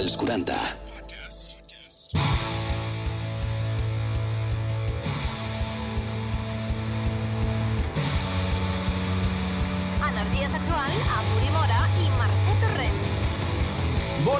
als 0.00 0.16
40. 0.16 0.89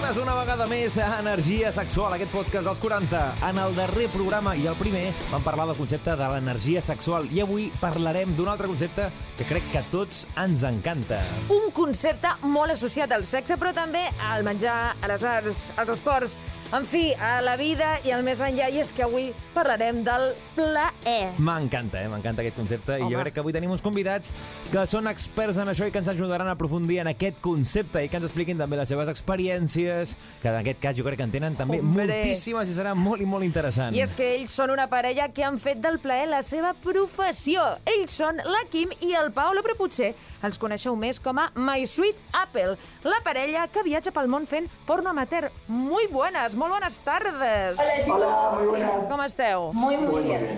Bones 0.00 0.16
una 0.16 0.32
vegada 0.32 0.64
més 0.64 0.94
a 0.96 1.18
Energia 1.20 1.68
Sexual, 1.76 2.14
aquest 2.16 2.30
podcast 2.32 2.64
dels 2.64 2.78
40. 2.80 3.18
En 3.50 3.58
el 3.60 3.74
darrer 3.76 4.06
programa 4.08 4.54
i 4.56 4.62
el 4.70 4.78
primer 4.78 5.02
vam 5.28 5.42
parlar 5.44 5.66
del 5.68 5.76
concepte 5.76 6.14
de 6.16 6.28
l'energia 6.32 6.80
sexual 6.80 7.28
i 7.36 7.42
avui 7.44 7.66
parlarem 7.82 8.32
d'un 8.38 8.48
altre 8.48 8.70
concepte 8.70 9.10
que 9.36 9.44
crec 9.44 9.66
que 9.74 9.82
tots 9.92 10.22
ens 10.40 10.64
encanta. 10.64 11.18
Un 11.52 11.68
concepte 11.76 12.32
molt 12.48 12.72
associat 12.78 13.12
al 13.12 13.26
sexe, 13.28 13.60
però 13.60 13.74
també 13.76 14.06
al 14.30 14.46
menjar, 14.46 14.94
a 14.96 15.12
les 15.12 15.26
arts, 15.34 15.66
als 15.76 15.92
esports, 15.98 16.38
en 16.72 16.86
fi, 16.86 17.12
a 17.18 17.40
la 17.42 17.56
vida 17.58 17.96
i 18.06 18.12
al 18.14 18.22
més 18.22 18.40
enllà. 18.44 18.68
I 18.70 18.78
és 18.82 18.92
que 18.94 19.02
avui 19.02 19.30
parlarem 19.54 20.02
del 20.06 20.30
plaer. 20.54 21.32
M'encanta, 21.42 22.02
eh? 22.04 22.08
M'encanta 22.12 22.44
aquest 22.44 22.56
concepte 22.56 22.98
i 22.98 23.02
Home. 23.02 23.14
jo 23.14 23.22
crec 23.24 23.34
que 23.34 23.42
avui 23.42 23.54
tenim 23.56 23.72
uns 23.74 23.82
convidats 23.82 24.32
que 24.70 24.84
són 24.86 25.10
experts 25.10 25.58
en 25.58 25.72
això 25.72 25.88
i 25.88 25.90
que 25.90 25.98
ens 25.98 26.10
ajudaran 26.12 26.48
a 26.48 26.54
aprofundir 26.54 27.00
en 27.02 27.10
aquest 27.10 27.40
concepte 27.42 28.04
i 28.04 28.08
que 28.08 28.20
ens 28.20 28.28
expliquin 28.28 28.58
també 28.60 28.78
les 28.78 28.88
seves 28.88 29.10
experiències, 29.10 30.16
que 30.42 30.48
en 30.48 30.60
aquest 30.60 30.80
cas 30.82 30.96
jo 30.96 31.04
crec 31.06 31.18
que 31.18 31.26
en 31.26 31.34
tenen 31.34 31.58
també 31.58 31.80
Hombre. 31.80 32.06
moltíssimes 32.06 32.70
i 32.70 32.76
serà 32.76 32.94
molt 32.94 33.22
i 33.22 33.26
molt 33.26 33.44
interessant. 33.44 33.96
I 33.96 34.04
és 34.06 34.14
que 34.14 34.34
ells 34.36 34.54
són 34.54 34.70
una 34.70 34.86
parella 34.88 35.30
que 35.34 35.44
han 35.44 35.58
fet 35.58 35.82
del 35.82 35.98
plaer 35.98 36.28
la 36.30 36.42
seva 36.46 36.74
professió. 36.74 37.64
Ells 37.84 38.14
són 38.22 38.38
la 38.44 38.62
Kim 38.70 38.94
i 39.00 39.14
el 39.18 39.32
Paolo, 39.34 39.62
però 39.66 39.76
potser 39.76 40.14
els 40.42 40.58
coneixeu 40.58 40.96
més 40.96 41.20
com 41.20 41.38
a 41.38 41.50
My 41.54 41.86
Sweet 41.86 42.36
Apple, 42.40 42.76
la 43.04 43.20
parella 43.24 43.66
que 43.72 43.84
viatja 43.86 44.12
pel 44.14 44.28
món 44.32 44.46
fent 44.50 44.68
porno 44.86 45.10
amateur. 45.10 45.50
Muy 45.68 46.06
buenas, 46.12 46.56
molt 46.56 46.74
bones 46.78 47.00
tardes. 47.04 47.78
Hola 47.78 47.96
chicos. 48.04 48.16
Hola, 48.16 48.58
muy 48.58 48.66
buenas. 48.68 49.08
Com 49.08 49.24
esteu? 49.26 49.72
Muy, 49.72 49.96
muy 49.96 50.22
bien. 50.24 50.48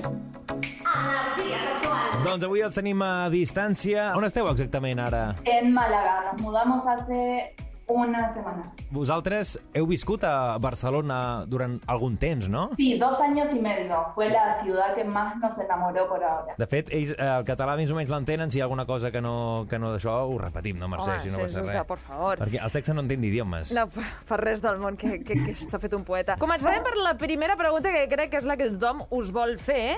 Sexual. 1.37 2.23
Doncs 2.23 2.45
avui 2.47 2.63
els 2.63 2.75
tenim 2.77 3.03
a 3.03 3.29
distància. 3.33 4.11
On 4.19 4.25
esteu 4.27 4.47
exactament 4.51 5.01
ara? 5.03 5.23
En 5.45 5.73
Málaga. 5.75 6.33
Nos 6.33 6.43
mudamos 6.43 6.87
hace 6.87 7.55
una 7.93 8.33
semana. 8.35 8.65
Vosaltres 8.91 9.55
heu 9.75 9.87
viscut 9.87 10.25
a 10.25 10.59
Barcelona 10.63 11.45
durant 11.47 11.79
algun 11.87 12.17
temps, 12.17 12.49
no? 12.49 12.71
Sí, 12.77 12.99
dos 12.99 13.21
años 13.21 13.53
y 13.55 13.61
medio. 13.61 14.07
Fue 14.15 14.29
la 14.29 14.57
ciudad 14.59 14.95
que 14.95 15.05
más 15.05 15.37
nos 15.39 15.59
enamoró 15.59 16.09
por 16.09 16.23
ahora. 16.25 16.55
De 16.59 16.67
fet, 16.67 16.89
ells 16.93 17.13
eh, 17.17 17.29
el 17.39 17.47
català 17.49 17.77
més 17.79 17.91
o 17.93 17.97
menys 17.99 18.11
l'entenen, 18.13 18.51
si 18.51 18.59
hi 18.59 18.63
ha 18.63 18.67
alguna 18.69 18.87
cosa 18.87 19.11
que 19.11 19.21
no, 19.21 19.67
que 19.71 19.79
no 19.79 19.93
d'això 19.95 20.19
ho 20.27 20.39
repetim, 20.41 20.79
no, 20.81 20.89
Mercè? 20.93 21.17
Home, 21.17 21.21
si 21.25 21.31
no 21.33 21.41
sí, 21.41 21.49
passa 21.49 21.65
res. 21.67 21.87
por 21.89 22.03
favor. 22.03 22.43
Perquè 22.43 22.63
el 22.63 22.75
sexe 22.75 22.95
no 22.95 23.05
entén 23.05 23.23
d'idiomes. 23.25 23.73
No, 23.77 23.87
per 23.93 24.05
per 24.29 24.41
res 24.43 24.63
del 24.65 24.79
món, 24.83 24.97
que, 24.97 25.19
que, 25.25 25.39
que 25.45 25.55
està 25.55 25.81
fet 25.83 25.95
un 25.97 26.05
poeta. 26.09 26.37
Començarem 26.41 26.85
per 26.85 26.97
la 26.99 27.17
primera 27.21 27.57
pregunta, 27.61 27.93
que 27.95 28.07
crec 28.11 28.33
que 28.33 28.41
és 28.43 28.49
la 28.49 28.57
que 28.61 28.71
tothom 28.73 29.05
us 29.11 29.33
vol 29.35 29.59
fer. 29.61 29.97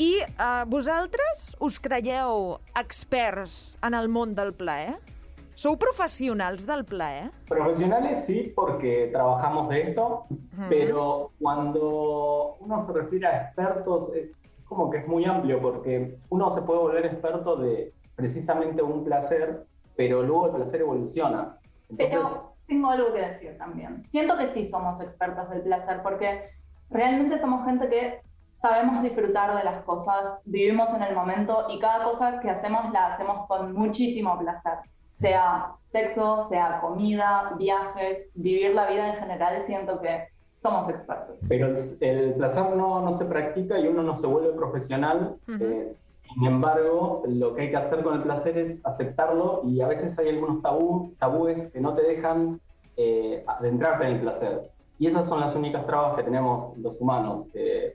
I 0.00 0.14
uh, 0.24 0.64
vosaltres 0.70 1.50
us 1.60 1.76
creieu 1.82 2.54
experts 2.78 3.76
en 3.84 3.92
el 3.94 4.08
món 4.08 4.32
del 4.34 4.54
plaer? 4.56 4.94
Sou 5.60 5.76
professionals 5.76 6.64
del 6.64 6.86
plaer? 6.86 7.32
Profesionales 7.46 8.24
sí, 8.24 8.50
porque 8.56 9.10
trabajamos 9.12 9.68
de 9.68 9.90
esto, 9.90 10.24
pero 10.70 11.32
cuando 11.38 12.56
uno 12.60 12.86
se 12.86 12.92
refiere 12.94 13.26
a 13.26 13.42
expertos 13.42 14.08
es 14.14 14.30
como 14.64 14.88
que 14.88 15.00
es 15.00 15.06
muy 15.06 15.26
amplio, 15.26 15.60
porque 15.60 16.16
uno 16.30 16.50
se 16.50 16.62
puede 16.62 16.80
volver 16.80 17.04
experto 17.04 17.56
de 17.56 17.92
precisamente 18.14 18.80
un 18.80 19.04
placer, 19.04 19.66
pero 19.96 20.22
luego 20.22 20.46
el 20.46 20.52
placer 20.52 20.80
evoluciona. 20.80 21.58
Entonces, 21.90 22.08
Pero 22.08 22.54
tengo 22.66 22.88
algo 22.88 23.12
que 23.12 23.20
decir 23.20 23.58
también. 23.58 24.06
Siento 24.08 24.38
que 24.38 24.46
sí 24.54 24.64
somos 24.64 24.98
expertos 25.02 25.50
del 25.50 25.60
placer, 25.60 26.00
porque 26.02 26.52
realmente 26.88 27.38
somos 27.38 27.66
gente 27.66 27.86
que 27.90 28.22
sabemos 28.62 29.02
disfrutar 29.02 29.54
de 29.58 29.64
las 29.64 29.82
cosas, 29.84 30.38
vivimos 30.46 30.94
en 30.94 31.02
el 31.02 31.14
momento 31.14 31.66
y 31.68 31.78
cada 31.80 32.04
cosa 32.04 32.40
que 32.40 32.48
hacemos 32.48 32.90
la 32.94 33.12
hacemos 33.12 33.46
con 33.46 33.74
muchísimo 33.74 34.38
placer. 34.38 34.78
Sea 35.20 35.72
sexo, 35.92 36.46
sea 36.48 36.80
comida, 36.80 37.54
viajes, 37.58 38.26
vivir 38.34 38.74
la 38.74 38.90
vida 38.90 39.14
en 39.14 39.20
general, 39.20 39.62
siento 39.66 40.00
que 40.00 40.28
somos 40.62 40.90
expertos. 40.90 41.36
pero 41.48 41.68
el, 42.00 42.34
placer 42.34 42.76
no, 42.76 43.00
no 43.00 43.14
se 43.14 43.24
practica 43.24 43.78
y 43.78 43.88
uno 43.88 44.02
no 44.02 44.14
se 44.14 44.26
vuelve 44.26 44.52
profesional. 44.52 45.36
eh, 45.60 45.92
sin 46.34 46.46
embargo, 46.46 47.22
lo 47.26 47.54
que 47.54 47.62
hay 47.62 47.70
que 47.70 47.76
hacer 47.76 48.02
con 48.02 48.14
el 48.14 48.22
placer 48.22 48.56
es 48.56 48.80
aceptarlo 48.84 49.62
y 49.64 49.80
a 49.80 49.88
veces 49.88 50.16
hay 50.18 50.28
algunos 50.28 50.62
tabú, 50.62 51.14
tabúes 51.18 51.70
que 51.70 51.80
no 51.80 51.94
te 51.94 52.02
dejan 52.02 52.60
eh, 52.96 53.42
adentrarte 53.46 54.04
en 54.04 54.12
el 54.12 54.20
placer. 54.20 54.70
Y 54.98 55.06
esas 55.06 55.26
son 55.26 55.40
las 55.40 55.56
únicas 55.56 55.86
trabas 55.86 56.16
que 56.16 56.22
tenemos 56.22 56.76
los 56.78 57.00
humanos, 57.00 57.46
eh, 57.54 57.94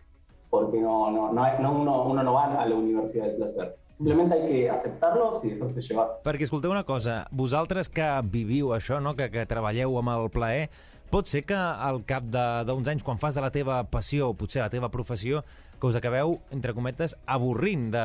porque 0.49 0.81
no, 0.81 1.11
no, 1.11 1.31
no, 1.31 1.59
no 1.59 1.71
uno, 1.71 2.03
uno 2.03 2.23
no 2.23 2.33
va 2.33 2.61
a 2.61 2.65
la 2.65 2.75
universidad 2.75 3.27
del 3.27 3.35
placer. 3.35 3.75
Simplemente 3.97 4.35
hay 4.35 4.47
que 4.49 4.69
aceptarlos 4.69 5.43
y 5.45 5.51
dejarse 5.55 5.81
llevar. 5.81 6.07
Perquè 6.23 6.43
escolteu 6.43 6.71
una 6.71 6.83
cosa, 6.83 7.25
vosaltres 7.31 7.87
que 7.89 8.03
viviu 8.27 8.73
això, 8.75 8.99
no? 9.01 9.15
que, 9.15 9.29
que 9.31 9.45
treballeu 9.47 9.95
amb 10.01 10.11
el 10.17 10.29
plaer, 10.33 10.69
pot 11.13 11.29
ser 11.31 11.45
que 11.47 11.55
al 11.55 12.01
cap 12.03 12.23
de- 12.27 12.65
d'uns 12.67 12.89
anys, 12.91 13.03
quan 13.07 13.17
fas 13.21 13.35
de 13.35 13.41
la 13.45 13.51
teva 13.55 13.83
passió, 13.87 14.29
o 14.29 14.33
potser 14.35 14.61
la 14.65 14.69
teva 14.73 14.89
professió, 14.91 15.45
que 15.79 15.87
us 15.87 15.95
acabeu, 15.95 16.39
entre 16.51 16.73
cometes, 16.73 17.15
avorrint 17.27 17.89
de, 17.93 18.03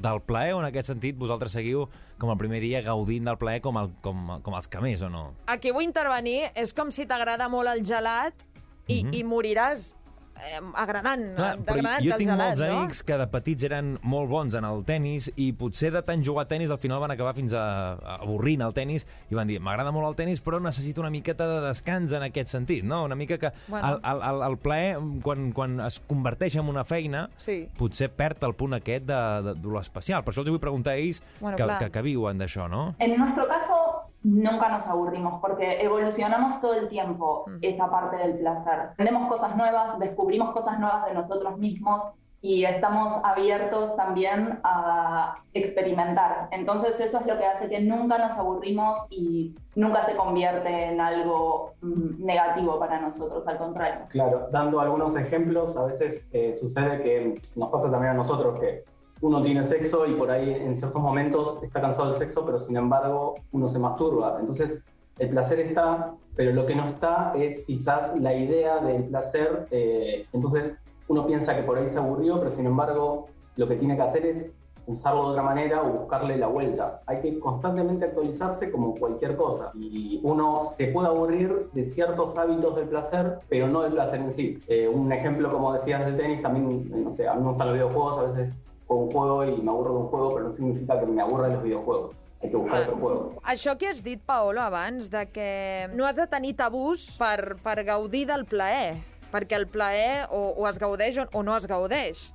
del 0.00 0.20
plaer, 0.24 0.54
o 0.54 0.60
en 0.60 0.66
aquest 0.70 0.88
sentit 0.92 1.16
vosaltres 1.18 1.52
seguiu 1.52 1.86
com 2.20 2.30
el 2.32 2.36
primer 2.38 2.60
dia 2.60 2.80
gaudint 2.84 3.24
del 3.28 3.36
plaer 3.40 3.60
com, 3.64 3.76
el, 3.80 3.90
com, 4.04 4.38
com 4.44 4.54
els 4.56 4.68
que 4.68 4.80
més, 4.84 5.02
o 5.02 5.08
no? 5.12 5.34
Aquí 5.52 5.72
vull 5.72 5.84
intervenir. 5.84 6.46
És 6.54 6.72
com 6.76 6.88
si 6.92 7.04
t'agrada 7.08 7.48
molt 7.52 7.68
el 7.72 7.82
gelat 7.84 8.44
i, 8.86 9.02
i 9.16 9.24
moriràs 9.24 9.95
eh, 10.44 10.60
agranant, 10.74 11.24
Clar, 11.36 11.56
però 11.64 11.78
agranant 11.78 12.04
jo 12.04 12.12
el 12.14 12.18
tinc 12.20 12.30
gelat, 12.30 12.46
molts 12.46 12.60
no? 12.62 12.78
amics 12.80 13.02
que 13.08 13.18
de 13.20 13.26
petits 13.32 13.64
eren 13.68 13.98
molt 14.02 14.28
bons 14.30 14.54
en 14.58 14.64
el 14.68 14.84
tennis 14.88 15.30
i 15.36 15.52
potser 15.56 15.90
de 15.94 16.02
tant 16.06 16.24
jugar 16.24 16.44
a 16.46 16.48
tennis 16.48 16.70
al 16.70 16.78
final 16.82 17.00
van 17.00 17.10
acabar 17.14 17.34
fins 17.34 17.54
a, 17.54 17.64
a 17.94 18.16
avorrint 18.22 18.62
el 18.66 18.74
tennis 18.76 19.06
i 19.30 19.34
van 19.38 19.48
dir, 19.48 19.58
m'agrada 19.60 19.92
molt 19.92 20.08
el 20.10 20.16
tennis 20.18 20.42
però 20.42 20.60
necessito 20.62 21.00
una 21.00 21.10
miqueta 21.10 21.46
de 21.48 21.60
descans 21.68 22.12
en 22.12 22.22
aquest 22.28 22.48
sentit, 22.52 22.84
no? 22.84 23.04
Una 23.04 23.14
mica 23.14 23.38
que 23.38 23.52
Bueno. 23.68 23.96
el, 23.96 24.00
el, 24.04 24.22
el, 24.30 24.42
el 24.50 24.58
plaer, 24.58 24.98
quan, 25.22 25.50
quan 25.52 25.80
es 25.80 26.00
converteix 26.06 26.56
en 26.56 26.68
una 26.68 26.84
feina, 26.84 27.28
Sí. 27.38 27.68
potser 27.78 28.10
perd 28.10 28.42
el 28.44 28.54
punt 28.54 28.74
aquest 28.74 29.04
de, 29.06 29.20
de, 29.42 29.54
de 29.54 29.68
lo 29.68 29.80
especial. 29.80 30.22
Per 30.24 30.32
això 30.34 30.42
els 30.44 30.50
vull 30.50 30.60
preguntar 30.60 30.94
a 30.94 31.00
ells 31.02 31.22
Bueno, 31.40 31.56
que, 31.56 31.64
clar. 31.64 31.78
que, 31.80 31.90
que 31.90 32.02
viuen 32.02 32.38
d'això, 32.38 32.68
no? 32.68 32.94
En 32.98 33.16
nuestro 33.18 33.46
caso, 33.48 34.05
nunca 34.26 34.68
nos 34.68 34.88
aburrimos 34.88 35.40
porque 35.40 35.80
evolucionamos 35.80 36.60
todo 36.60 36.74
el 36.74 36.88
tiempo 36.88 37.44
esa 37.62 37.88
parte 37.88 38.16
del 38.16 38.38
placer. 38.38 38.80
Aprendemos 38.92 39.28
cosas 39.28 39.56
nuevas, 39.56 39.96
descubrimos 40.00 40.52
cosas 40.52 40.80
nuevas 40.80 41.06
de 41.06 41.14
nosotros 41.14 41.56
mismos 41.58 42.02
y 42.42 42.64
estamos 42.64 43.20
abiertos 43.22 43.94
también 43.94 44.58
a 44.64 45.36
experimentar. 45.54 46.48
Entonces 46.50 46.98
eso 46.98 47.20
es 47.20 47.26
lo 47.26 47.38
que 47.38 47.46
hace 47.46 47.68
que 47.68 47.80
nunca 47.80 48.18
nos 48.18 48.32
aburrimos 48.32 48.98
y 49.10 49.54
nunca 49.76 50.02
se 50.02 50.16
convierte 50.16 50.86
en 50.86 51.00
algo 51.00 51.74
mm, 51.80 52.24
negativo 52.24 52.80
para 52.80 53.00
nosotros, 53.00 53.46
al 53.46 53.58
contrario. 53.58 54.06
Claro, 54.08 54.48
dando 54.50 54.80
algunos 54.80 55.14
ejemplos, 55.14 55.76
a 55.76 55.86
veces 55.86 56.26
eh, 56.32 56.54
sucede 56.56 57.00
que 57.02 57.34
nos 57.54 57.70
pasa 57.70 57.90
también 57.92 58.14
a 58.14 58.16
nosotros 58.16 58.58
que 58.58 58.84
uno 59.20 59.40
tiene 59.40 59.64
sexo 59.64 60.06
y 60.06 60.14
por 60.14 60.30
ahí 60.30 60.50
en 60.50 60.76
ciertos 60.76 61.00
momentos 61.02 61.62
está 61.62 61.80
cansado 61.80 62.10
del 62.10 62.18
sexo, 62.18 62.44
pero 62.44 62.58
sin 62.58 62.76
embargo 62.76 63.34
uno 63.52 63.68
se 63.68 63.78
masturba. 63.78 64.38
Entonces 64.40 64.82
el 65.18 65.30
placer 65.30 65.60
está, 65.60 66.14
pero 66.34 66.52
lo 66.52 66.66
que 66.66 66.74
no 66.74 66.88
está 66.88 67.32
es 67.36 67.64
quizás 67.64 68.18
la 68.20 68.34
idea 68.34 68.78
del 68.78 69.04
placer. 69.04 69.66
eh, 69.70 70.26
entonces 70.32 70.78
uno 71.08 71.26
piensa 71.26 71.56
que 71.56 71.62
por 71.62 71.78
ahí 71.78 71.88
se 71.88 71.98
aburrió, 71.98 72.34
pero 72.36 72.50
sin 72.50 72.66
embargo 72.66 73.28
lo 73.56 73.68
que 73.68 73.76
tiene 73.76 73.96
que 73.96 74.02
hacer 74.02 74.26
es 74.26 74.50
usarlo 74.86 75.24
de 75.24 75.30
otra 75.30 75.42
manera 75.42 75.82
o 75.82 75.90
buscarle 75.90 76.36
la 76.36 76.46
vuelta. 76.46 77.00
Hay 77.06 77.20
que 77.20 77.38
constantemente 77.40 78.04
actualizarse 78.04 78.70
como 78.70 78.94
cualquier 78.94 79.36
cosa. 79.36 79.72
Y 79.74 80.20
uno 80.22 80.62
se 80.62 80.88
puede 80.88 81.08
aburrir 81.08 81.70
de 81.72 81.84
ciertos 81.84 82.38
hábitos 82.38 82.76
del 82.76 82.88
placer, 82.88 83.38
pero 83.48 83.66
no 83.66 83.82
del 83.82 83.92
placer 83.92 84.20
en 84.20 84.32
sí. 84.32 84.58
Eh, 84.68 84.88
un 84.88 85.12
ejemplo, 85.12 85.48
como 85.48 85.72
decías, 85.72 86.04
del 86.04 86.16
tenis, 86.16 86.42
también, 86.42 86.70
eh, 86.70 87.00
no 87.02 87.14
sé, 87.14 87.28
a 87.28 87.34
mí 87.34 87.42
me 87.42 87.48
gustan 87.48 87.68
los 87.68 87.74
videojuegos, 87.74 88.18
a 88.18 88.22
veces 88.22 88.54
un 88.88 89.10
juego 89.10 89.44
y 89.44 89.56
me 89.62 89.70
aburro 89.70 89.92
de 89.92 89.98
un 89.98 90.08
juego, 90.08 90.34
pero 90.34 90.48
no 90.48 90.54
significa 90.54 91.00
que 91.00 91.06
me 91.06 91.22
aburra 91.22 91.48
de 91.48 91.54
los 91.54 91.62
videojuegos. 91.62 92.14
Hay 92.42 92.50
que 92.50 92.56
buscar 92.56 92.82
otro 92.82 92.96
juego. 92.96 93.28
Això 93.42 93.76
que 93.78 93.88
has 93.88 94.02
dit, 94.04 94.20
Paolo, 94.22 94.60
abans, 94.60 95.10
de 95.10 95.24
que 95.32 95.88
no 95.94 96.06
has 96.06 96.16
de 96.16 96.26
tenir 96.28 96.54
tabús 96.56 97.08
per, 97.18 97.56
per 97.64 97.82
gaudir 97.84 98.26
del 98.28 98.44
plaer, 98.44 98.94
perquè 99.32 99.56
el 99.56 99.66
plaer 99.66 100.26
o, 100.30 100.52
o 100.54 100.68
es 100.68 100.78
gaudeix 100.78 101.18
o, 101.18 101.26
o 101.32 101.42
no 101.42 101.56
es 101.56 101.66
gaudeix. 101.66 102.28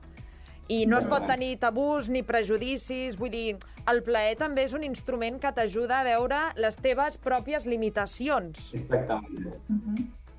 I 0.71 0.85
no 0.87 0.97
es 1.01 1.05
pot 1.05 1.25
tenir 1.27 1.57
tabús 1.59 2.09
ni 2.09 2.21
prejudicis, 2.23 3.17
vull 3.19 3.31
dir, 3.33 3.57
el 3.91 4.01
plaer 4.05 4.37
també 4.39 4.63
és 4.63 4.75
un 4.77 4.85
instrument 4.87 5.39
que 5.41 5.51
t'ajuda 5.51 5.99
a 5.99 6.05
veure 6.07 6.39
les 6.55 6.77
teves 6.79 7.17
pròpies 7.21 7.67
limitacions. 7.67 8.71
Exactamente. 8.77 9.57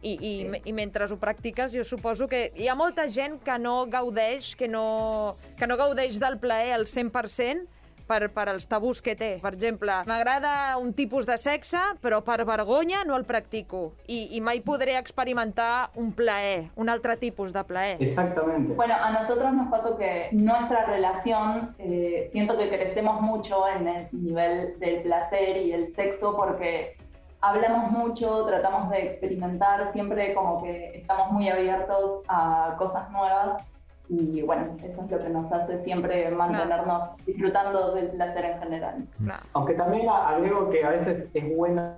I, 0.03 0.17
i, 0.19 0.33
I 0.67 0.73
mentre 0.75 1.07
ho 1.07 1.19
practiques, 1.19 1.75
jo 1.77 1.85
suposo 1.87 2.27
que 2.29 2.49
hi 2.59 2.67
ha 2.69 2.75
molta 2.79 3.07
gent 3.09 3.39
que 3.45 3.59
no 3.63 3.87
gaudeix, 3.87 4.57
que 4.59 4.69
no, 4.69 5.37
que 5.59 5.69
no 5.71 5.79
gaudeix 5.79 6.19
del 6.23 6.41
plaer 6.43 6.75
al 6.75 6.89
100%, 6.91 7.69
per, 8.07 8.29
per 8.35 8.49
als 8.51 8.67
tabús 8.69 9.01
que 9.05 9.15
té. 9.19 9.31
Per 9.43 9.53
exemple, 9.55 9.95
m'agrada 10.09 10.77
un 10.81 10.93
tipus 10.97 11.27
de 11.29 11.39
sexe, 11.41 11.81
però 12.03 12.21
per 12.27 12.43
vergonya 12.49 13.03
no 13.09 13.17
el 13.17 13.25
practico. 13.29 13.83
I, 14.07 14.37
i 14.37 14.43
mai 14.45 14.63
podré 14.65 14.97
experimentar 14.99 15.91
un 16.01 16.13
plaer, 16.17 16.71
un 16.77 16.93
altre 16.93 17.17
tipus 17.21 17.55
de 17.55 17.65
plaer. 17.65 17.97
Exactamente. 18.03 18.75
Bueno, 18.75 18.95
a 19.01 19.13
nosotros 19.13 19.53
nos 19.55 19.71
pasó 19.71 19.97
que 19.97 20.29
nuestra 20.33 20.85
relación, 20.87 21.75
eh, 21.79 22.29
siento 22.33 22.59
que 22.59 22.69
crecemos 22.69 23.21
mucho 23.21 23.67
en 23.69 23.89
el 23.89 24.09
nivel 24.13 24.79
del 24.79 25.03
placer 25.03 25.57
y 25.59 25.73
el 25.73 25.95
sexo 25.95 26.37
porque 26.37 26.97
hablamos 27.43 27.91
mucho, 27.91 28.47
tratamos 28.47 28.89
de 28.91 29.07
experimentar, 29.09 29.93
siempre 29.93 30.33
como 30.33 30.63
que 30.63 30.93
estamos 30.95 31.33
muy 31.33 31.49
abiertos 31.49 32.23
a 32.29 32.77
cosas 32.79 33.11
nuevas 33.11 33.65
y 34.09 34.43
bueno, 34.43 34.75
eso 34.83 35.03
es 35.03 35.11
lo 35.11 35.19
que 35.19 35.29
nos 35.29 35.51
hace 35.53 35.83
siempre 35.85 36.31
mantenernos 36.31 37.17
disfrutando 37.27 37.95
del 37.95 38.09
placer 38.11 38.45
en 38.45 38.59
general. 38.61 39.09
Clar. 39.25 39.41
Aunque 39.55 39.75
también 39.75 40.09
agrego 40.09 40.71
que 40.71 40.85
a 40.85 40.91
veces 40.91 41.29
es 41.33 41.57
bueno 41.57 41.97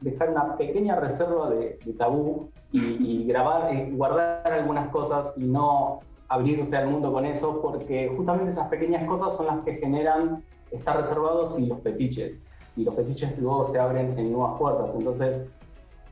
dejar 0.00 0.30
una 0.30 0.56
pequeña 0.56 0.96
reserva 0.96 1.50
de, 1.50 1.78
de 1.84 1.92
tabú 1.94 2.50
y, 2.72 2.80
y 2.80 3.26
grabar, 3.26 3.72
y 3.72 3.90
guardar 3.92 4.52
algunas 4.52 4.88
cosas 4.88 5.32
y 5.36 5.44
no 5.44 6.00
abrirse 6.28 6.76
al 6.76 6.88
mundo 6.88 7.12
con 7.12 7.24
eso, 7.24 7.60
porque 7.62 8.12
justamente 8.16 8.50
esas 8.50 8.68
pequeñas 8.68 9.04
cosas 9.04 9.36
son 9.36 9.46
las 9.46 9.62
que 9.64 9.74
generan 9.74 10.42
estar 10.72 10.96
reservados 10.96 11.58
y 11.58 11.66
los 11.66 11.80
fetiches. 11.82 12.40
Y 12.76 12.84
los 12.84 12.94
fetiches 12.94 13.38
luego 13.38 13.66
se 13.66 13.78
abren 13.78 14.18
en 14.18 14.32
nuevas 14.32 14.58
puertas. 14.58 14.90
Entonces, 14.94 15.42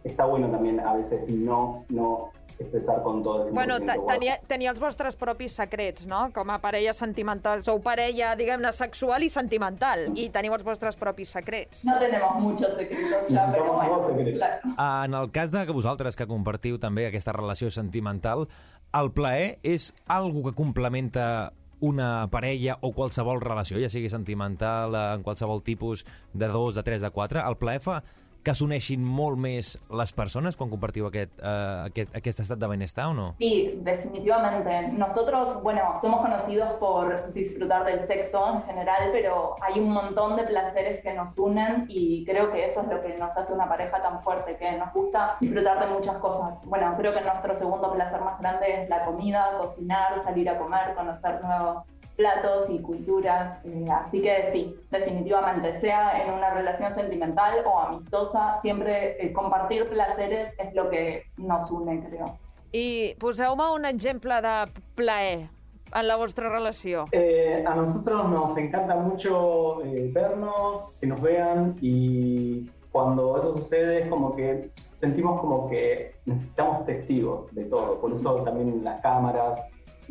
está 0.05 0.25
bueno 0.27 0.49
también 0.51 0.79
a 0.81 0.95
veces 0.95 1.29
no, 1.29 1.85
no 1.89 2.31
expressar 2.59 3.03
con 3.03 3.23
tot 3.25 3.47
el 3.49 3.53
Bueno, 3.53 3.75
100% 3.79 3.79
te- 3.87 3.97
guapo. 3.99 4.13
tenia, 4.13 4.41
tenia 4.47 4.71
els 4.71 4.79
vostres 4.79 5.17
propis 5.17 5.53
secrets, 5.57 6.07
no? 6.07 6.31
Com 6.33 6.51
a 6.51 6.61
parella 6.61 6.93
sentimental. 6.95 7.63
Sou 7.65 7.81
parella, 7.83 8.37
diguem-ne, 8.39 8.71
sexual 8.73 9.25
i 9.25 9.29
sentimental. 9.33 10.05
I 10.15 10.29
teniu 10.31 10.55
els 10.55 10.63
vostres 10.63 10.95
propis 11.01 11.33
secrets. 11.35 11.85
No 11.89 11.99
tenemos 11.99 12.37
muchos 12.39 12.77
secretos 12.77 13.29
ya, 13.31 13.49
pero 13.51 13.65
Necesitamos 13.81 14.13
bueno, 14.13 14.31
claro. 14.37 15.05
En 15.07 15.15
el 15.15 15.31
cas 15.33 15.51
de 15.51 15.65
que 15.67 15.73
vosaltres 15.73 16.15
que 16.15 16.27
compartiu 16.31 16.79
també 16.79 17.09
aquesta 17.09 17.33
relació 17.33 17.71
sentimental, 17.71 18.47
el 18.95 19.11
plaer 19.11 19.59
és 19.65 19.95
algo 20.07 20.45
que 20.45 20.55
complementa 20.55 21.53
una 21.83 22.29
parella 22.31 22.79
o 22.81 22.93
qualsevol 22.95 23.43
relació, 23.43 23.81
ja 23.83 23.91
sigui 23.91 24.09
sentimental, 24.09 24.95
eh, 24.95 25.07
en 25.17 25.25
qualsevol 25.27 25.65
tipus 25.67 26.07
de 26.33 26.49
dos, 26.49 26.77
de 26.79 26.85
tres, 26.87 27.03
de 27.03 27.11
quatre. 27.11 27.43
El 27.43 27.59
plaer 27.59 27.83
fa 27.83 28.03
que 28.43 28.55
s'uneixin 28.59 29.03
molt 29.07 29.39
més 29.39 29.77
les 30.01 30.13
persones 30.13 30.57
quan 30.59 30.71
compartiu 30.71 31.07
aquest, 31.07 31.33
eh, 31.39 31.87
aquest, 31.89 32.15
aquest 32.19 32.43
estat 32.45 32.59
de 32.59 32.69
benestar 32.71 33.07
o 33.13 33.15
no? 33.15 33.27
Sí, 33.39 33.79
definitivamente. 33.83 34.89
Nosotros, 34.99 35.63
bueno, 35.63 35.99
somos 36.03 36.23
conocidos 36.23 36.73
por 36.81 37.33
disfrutar 37.33 37.85
del 37.85 38.05
sexo 38.05 38.43
en 38.55 38.63
general, 38.65 39.11
pero 39.13 39.55
hay 39.63 39.81
un 39.81 39.93
montón 39.93 40.37
de 40.37 40.45
placeres 40.45 41.03
que 41.03 41.15
nos 41.15 41.39
unen 41.39 41.87
y 41.89 42.25
creo 42.25 42.51
que 42.53 42.65
eso 42.65 42.83
es 42.83 42.89
lo 42.89 43.01
que 43.01 43.15
nos 43.17 43.37
hace 43.37 43.53
una 43.53 43.69
pareja 43.69 44.03
tan 44.03 44.23
fuerte, 44.23 44.57
que 44.57 44.73
nos 44.73 44.93
gusta 44.93 45.37
disfrutar 45.41 45.87
de 45.87 45.95
muchas 45.95 46.17
cosas. 46.17 46.55
Bueno, 46.67 46.95
creo 46.97 47.15
que 47.15 47.21
nuestro 47.21 47.57
segundo 47.57 47.93
placer 47.93 48.21
más 48.21 48.41
grande 48.41 48.83
es 48.83 48.89
la 48.89 49.01
comida, 49.03 49.59
cocinar, 49.61 50.23
salir 50.25 50.49
a 50.49 50.59
comer, 50.59 50.95
conocer 50.95 51.41
nuevos 51.45 51.85
platos 52.17 52.69
y 52.71 52.81
culturas. 52.81 53.65
Eh, 53.65 53.85
así 53.91 54.23
que 54.23 54.51
sí, 54.53 54.77
definitivamente, 54.91 55.75
sea 55.81 56.23
en 56.23 56.33
una 56.33 56.51
relación 56.51 56.95
sentimental 56.95 57.65
o 57.65 57.79
amistosa, 57.79 58.61
siempre 58.61 59.25
eh, 59.25 59.33
compartir 59.33 59.85
placeres 59.85 60.51
es 60.59 60.75
lo 60.75 60.91
que 60.91 61.25
nos 61.37 61.71
une, 61.71 62.03
creo. 62.05 62.39
I 62.75 63.15
poseu-me 63.19 63.71
un 63.75 63.85
exemple 63.85 64.41
de 64.41 64.65
plaer 64.95 65.51
en 65.95 66.09
la 66.09 66.17
vostra 66.17 66.49
relació. 66.49 67.05
Eh, 67.13 67.63
a 67.67 67.75
nosotros 67.75 68.31
nos 68.31 68.57
encanta 68.57 68.97
mucho 68.97 69.85
eh, 69.85 70.11
vernos, 70.13 70.91
que 71.01 71.07
nos 71.07 71.21
vean 71.21 71.75
y 71.83 72.71
cuando 72.91 73.37
eso 73.37 73.57
sucede 73.57 74.03
es 74.03 74.09
como 74.09 74.35
que 74.35 74.71
sentimos 74.95 75.41
como 75.41 75.69
que 75.69 76.15
necesitamos 76.25 76.87
testigos 76.87 77.55
de 77.55 77.65
todo, 77.65 78.01
por 78.01 78.13
eso 78.13 78.37
también 78.37 78.83
las 78.85 79.01
cámaras. 79.01 79.63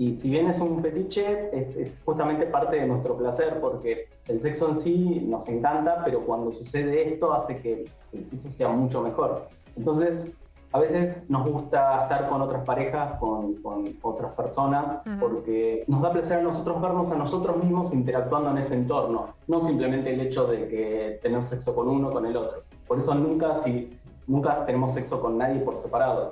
Y 0.02 0.16
si 0.16 0.32
bien 0.32 0.48
es 0.48 0.60
un 0.60 0.82
fetiche, 0.82 1.56
es, 1.56 1.76
es 1.76 2.00
justamente 2.04 2.48
parte 2.48 2.78
de 2.78 2.88
nuestro 2.88 3.16
placer 3.20 3.60
porque 3.62 4.08
el 4.30 4.42
sexo 4.42 4.70
en 4.70 4.78
sí 4.80 5.28
nos 5.28 5.48
encanta, 5.48 6.02
pero 6.04 6.26
cuando 6.26 6.52
sucede 6.52 7.14
esto 7.14 7.32
hace 7.32 7.62
que 7.62 7.86
el 8.12 8.26
sexo 8.26 8.50
sea 8.50 8.70
mucho 8.70 9.04
mejor. 9.04 9.48
Entonces, 9.78 10.34
a 10.72 10.80
veces 10.80 11.22
nos 11.30 11.48
gusta 11.48 12.02
estar 12.02 12.30
con 12.30 12.42
otras 12.42 12.66
parejas, 12.66 13.20
con, 13.20 13.62
con 13.62 13.84
otras 14.02 14.34
personas, 14.34 15.06
Ujú. 15.06 15.20
porque 15.20 15.84
nos 15.86 16.02
da 16.02 16.10
placer 16.10 16.40
a 16.40 16.42
nosotros 16.42 16.82
vernos 16.82 17.12
a 17.12 17.16
nosotros 17.16 17.58
mismos 17.58 17.94
interactuando 17.94 18.50
en 18.50 18.58
ese 18.58 18.74
entorno, 18.74 19.36
no 19.48 19.60
simplemente 19.60 20.12
el 20.12 20.22
hecho 20.22 20.48
de 20.48 20.68
que 20.68 21.20
tener 21.22 21.46
sexo 21.46 21.76
con 21.76 21.88
uno 21.88 22.10
con 22.10 22.26
el 22.26 22.36
otro. 22.36 22.64
Por 22.88 22.98
eso 22.98 23.14
nunca, 23.14 23.54
si, 23.58 23.92
nunca 24.26 24.66
tenemos 24.66 24.96
sexo 24.96 25.22
con 25.22 25.38
nadie 25.38 25.60
por 25.60 25.78
separado. 25.78 26.32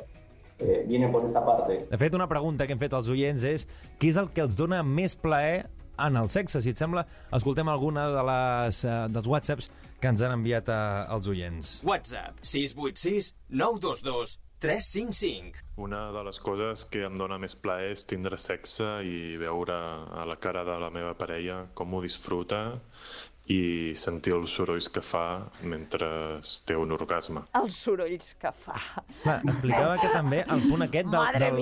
Eh, 0.60 0.84
viene 0.88 1.08
por 1.10 1.26
esa 1.26 1.44
parte. 1.46 1.86
De 1.90 1.98
fet, 1.98 2.14
una 2.14 2.28
pregunta 2.28 2.68
que 2.68 2.76
hem 2.76 2.82
fet 2.82 2.94
als 2.94 3.10
oients 3.10 3.46
és 3.48 3.68
què 4.00 4.12
és 4.12 4.20
el 4.20 4.30
que 4.34 4.44
els 4.44 4.58
dona 4.60 4.82
més 4.84 5.16
plaer 5.16 5.70
en 6.00 6.20
el 6.20 6.30
sexe? 6.32 6.62
Si 6.64 6.74
et 6.74 6.80
sembla, 6.80 7.06
escoltem 7.36 7.72
alguna 7.72 8.10
de 8.12 8.26
les, 8.32 8.84
eh, 8.84 9.00
dels 9.14 9.32
whatsapps 9.32 9.72
que 10.00 10.12
ens 10.12 10.22
han 10.24 10.36
enviat 10.36 10.70
eh, 10.72 10.84
els 11.16 11.32
oients. 11.32 11.80
WhatsApp 11.88 12.44
686 12.44 13.34
922 13.50 14.38
355. 14.60 15.64
Una 15.80 16.12
de 16.12 16.22
les 16.28 16.40
coses 16.44 16.84
que 16.92 17.06
em 17.08 17.16
dóna 17.16 17.38
més 17.40 17.56
plaer 17.56 17.94
és 17.94 18.04
tindre 18.04 18.36
sexe 18.36 18.88
i 19.08 19.38
veure 19.40 19.78
a 20.12 20.26
la 20.28 20.36
cara 20.36 20.66
de 20.68 20.76
la 20.84 20.90
meva 20.92 21.14
parella 21.16 21.62
com 21.74 21.96
ho 21.96 22.02
disfruta 22.04 22.60
i 23.50 23.96
sentir 23.98 24.36
els 24.38 24.52
sorolls 24.54 24.88
que 24.94 25.02
fa 25.02 25.50
mentre 25.66 26.06
té 26.70 26.76
un 26.78 26.92
orgasme. 26.94 27.42
Els 27.58 27.80
sorolls 27.82 28.36
que 28.38 28.52
fa. 28.54 28.76
Clar, 29.24 29.40
explicava 29.42 29.96
que 29.98 30.12
també 30.14 30.44
el 30.46 30.62
punt 30.70 30.86
aquest 30.86 31.10
del, 31.10 31.40
del, 31.42 31.58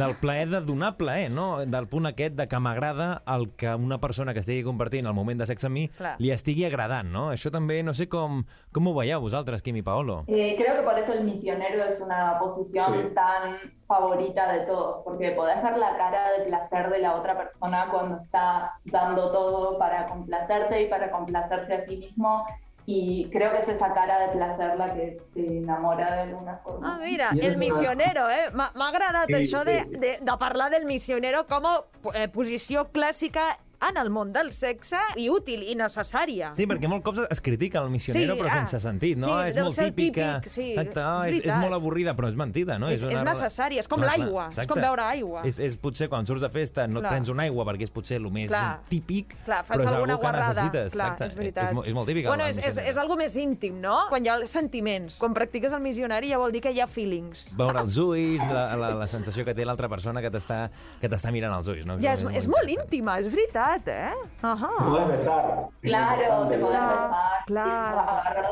del 0.00 0.14
plaer 0.22 0.46
de 0.54 0.62
donar 0.64 0.94
plaer, 0.96 1.28
no? 1.30 1.48
Del 1.68 1.86
punt 1.92 2.08
aquest 2.08 2.32
de 2.38 2.46
que 2.48 2.60
m'agrada 2.64 3.10
el 3.34 3.50
que 3.60 3.74
una 3.76 4.00
persona 4.00 4.32
que 4.32 4.40
estigui 4.40 4.64
compartint 4.64 5.04
el 5.06 5.12
moment 5.18 5.42
de 5.44 5.46
sexe 5.50 5.68
amb 5.68 5.76
mi 5.76 5.84
Clar. 5.98 6.14
li 6.18 6.32
estigui 6.32 6.64
agradant, 6.64 7.12
no? 7.12 7.26
Això 7.36 7.52
també, 7.52 7.82
no 7.84 7.92
sé 7.92 8.08
com, 8.08 8.40
com 8.72 8.88
ho 8.88 8.96
veieu 8.96 9.20
vosaltres, 9.20 9.60
Quim 9.62 9.76
i 9.76 9.84
Paolo. 9.84 10.22
Eh, 10.28 10.54
creo 10.56 10.76
que 10.80 10.82
por 10.88 10.98
eso 10.98 11.12
el 11.12 11.24
misionero 11.24 11.84
es 11.84 12.00
una 12.00 12.38
posición 12.40 12.88
Sí. 12.88 13.14
tan 13.14 13.58
favorita 13.88 14.52
de 14.52 14.60
todos, 14.60 15.02
porque 15.02 15.30
podés 15.32 15.62
ver 15.62 15.76
la 15.78 15.96
cara 15.96 16.30
de 16.32 16.44
placer 16.44 16.90
de 16.90 16.98
la 17.00 17.14
otra 17.16 17.36
persona 17.36 17.88
cuando 17.90 18.22
está 18.22 18.74
dando 18.84 19.32
todo 19.32 19.78
para 19.78 20.04
complacerte 20.04 20.82
y 20.82 20.86
para 20.88 21.10
complacerse 21.10 21.74
a 21.74 21.86
sí 21.86 21.96
mismo. 21.96 22.44
Y 22.90 23.28
creo 23.30 23.50
que 23.52 23.58
es 23.58 23.68
esa 23.68 23.92
cara 23.92 24.18
de 24.20 24.28
placer 24.28 24.76
la 24.78 24.86
que 24.94 25.18
te 25.34 25.58
enamora 25.58 26.10
de 26.14 26.20
alguna 26.22 26.56
forma. 26.64 26.94
Ah, 26.94 26.98
mira, 27.02 27.30
el 27.38 27.58
missionero, 27.58 28.30
eh? 28.30 28.48
M'ha 28.54 28.70
agradat 28.88 29.26
Sí, 29.28 29.34
això 29.34 29.64
de, 29.64 29.80
sí. 29.84 29.90
de, 30.04 30.12
de 30.22 30.36
parlar 30.40 30.70
del 30.70 30.86
missionero 30.86 31.44
com 31.44 31.66
a 31.68 31.74
eh, 32.14 32.28
posició 32.28 32.86
clàssica 32.92 33.58
en 33.80 33.96
el 33.96 34.10
món 34.10 34.32
del 34.32 34.50
sexe 34.52 34.98
i 35.16 35.28
útil 35.30 35.62
i 35.62 35.74
necessària. 35.78 36.52
Sí, 36.58 36.66
perquè 36.66 36.88
molt 36.90 37.04
cops 37.06 37.20
es 37.30 37.40
critica 37.40 37.78
el 37.84 37.90
missionero, 37.90 38.34
Sí, 38.34 38.40
però 38.40 38.50
ah, 38.50 38.56
sense 38.58 38.80
sentit, 38.82 39.16
no? 39.18 39.28
sí, 39.28 39.48
és 39.52 39.56
molt 39.62 39.78
típica. 39.78 40.40
típic, 40.40 40.50
sí, 40.50 40.70
Exacte, 40.72 41.00
no, 41.00 41.24
és 41.24 41.34
és, 41.38 41.44
és 41.46 41.54
molt 41.62 41.72
avorrida, 41.76 42.14
però 42.18 42.28
és 42.28 42.34
mentida, 42.34 42.78
no? 42.78 42.88
És- 42.88 43.02
és 43.02 43.20
una- 43.20 43.32
és 43.78 43.88
com 43.88 44.00
Clar, 44.00 44.14
clar, 44.14 44.18
l'aigua, 44.18 44.48
és 44.56 44.66
com 44.66 44.80
beure 44.80 45.02
aigua. 45.02 45.42
És, 45.44 45.58
és 45.60 45.76
potser 45.76 46.08
quan 46.08 46.26
surts 46.26 46.42
de 46.42 46.48
festa 46.50 46.86
no 46.88 47.00
Clar. 47.00 47.04
et 47.04 47.14
prens 47.16 47.28
una 47.28 47.42
aigua 47.44 47.64
perquè 47.64 47.82
és 47.82 47.90
potser 47.90 48.16
el 48.16 48.30
més 48.30 48.48
Clar. 48.50 48.80
típic, 48.88 49.36
Clar, 49.44 49.64
fas 49.64 49.76
però 49.78 49.86
és 49.86 49.92
alguna 49.92 50.16
que 50.16 50.20
guarrada. 50.22 50.48
necessites. 50.48 50.92
Clar, 50.92 51.06
exacte. 51.12 51.26
és 51.26 51.34
veritat. 51.34 51.64
És, 51.68 51.74
mo- 51.74 51.84
és 51.84 51.94
molt 51.94 52.08
típic. 52.08 52.26
Bueno, 52.26 52.44
és, 52.46 52.58
és, 52.58 52.78
és 52.78 52.96
algo 52.98 53.16
més 53.16 53.36
íntim, 53.36 53.80
no? 53.80 54.06
Quan 54.08 54.24
hi 54.24 54.28
ha 54.28 54.46
sentiments. 54.46 55.18
Quan 55.18 55.32
practiques 55.34 55.72
el 55.72 55.80
missionari 55.80 56.28
ja 56.30 56.38
vol 56.38 56.50
dir 56.52 56.60
que 56.62 56.72
hi 56.72 56.80
ha 56.80 56.86
feelings. 56.86 57.54
Veure 57.56 57.80
els 57.80 57.96
ulls, 57.96 58.42
la, 58.50 58.74
la, 58.76 58.90
la 58.94 59.06
sensació 59.06 59.44
que 59.44 59.54
té 59.54 59.64
l'altra 59.64 59.88
persona 59.88 60.20
que 60.20 60.30
t'està 60.30 61.30
mirant 61.30 61.54
als 61.54 61.68
ulls. 61.68 61.86
No? 61.86 61.98
Ja 62.00 62.12
és, 62.12 62.24
és 62.34 62.48
molt 62.48 62.68
íntima, 62.68 63.18
és 63.20 63.26
veritat, 63.30 63.67
eh? 63.86 64.14
Ahà. 64.42 64.70
Te 64.78 64.84
podés 64.84 65.08
besar. 65.08 65.42
Claro, 65.82 66.48
te 66.48 66.58
podés 66.58 66.80
besar, 66.80 67.37
claro. 67.48 68.00
agarrar 68.00 68.46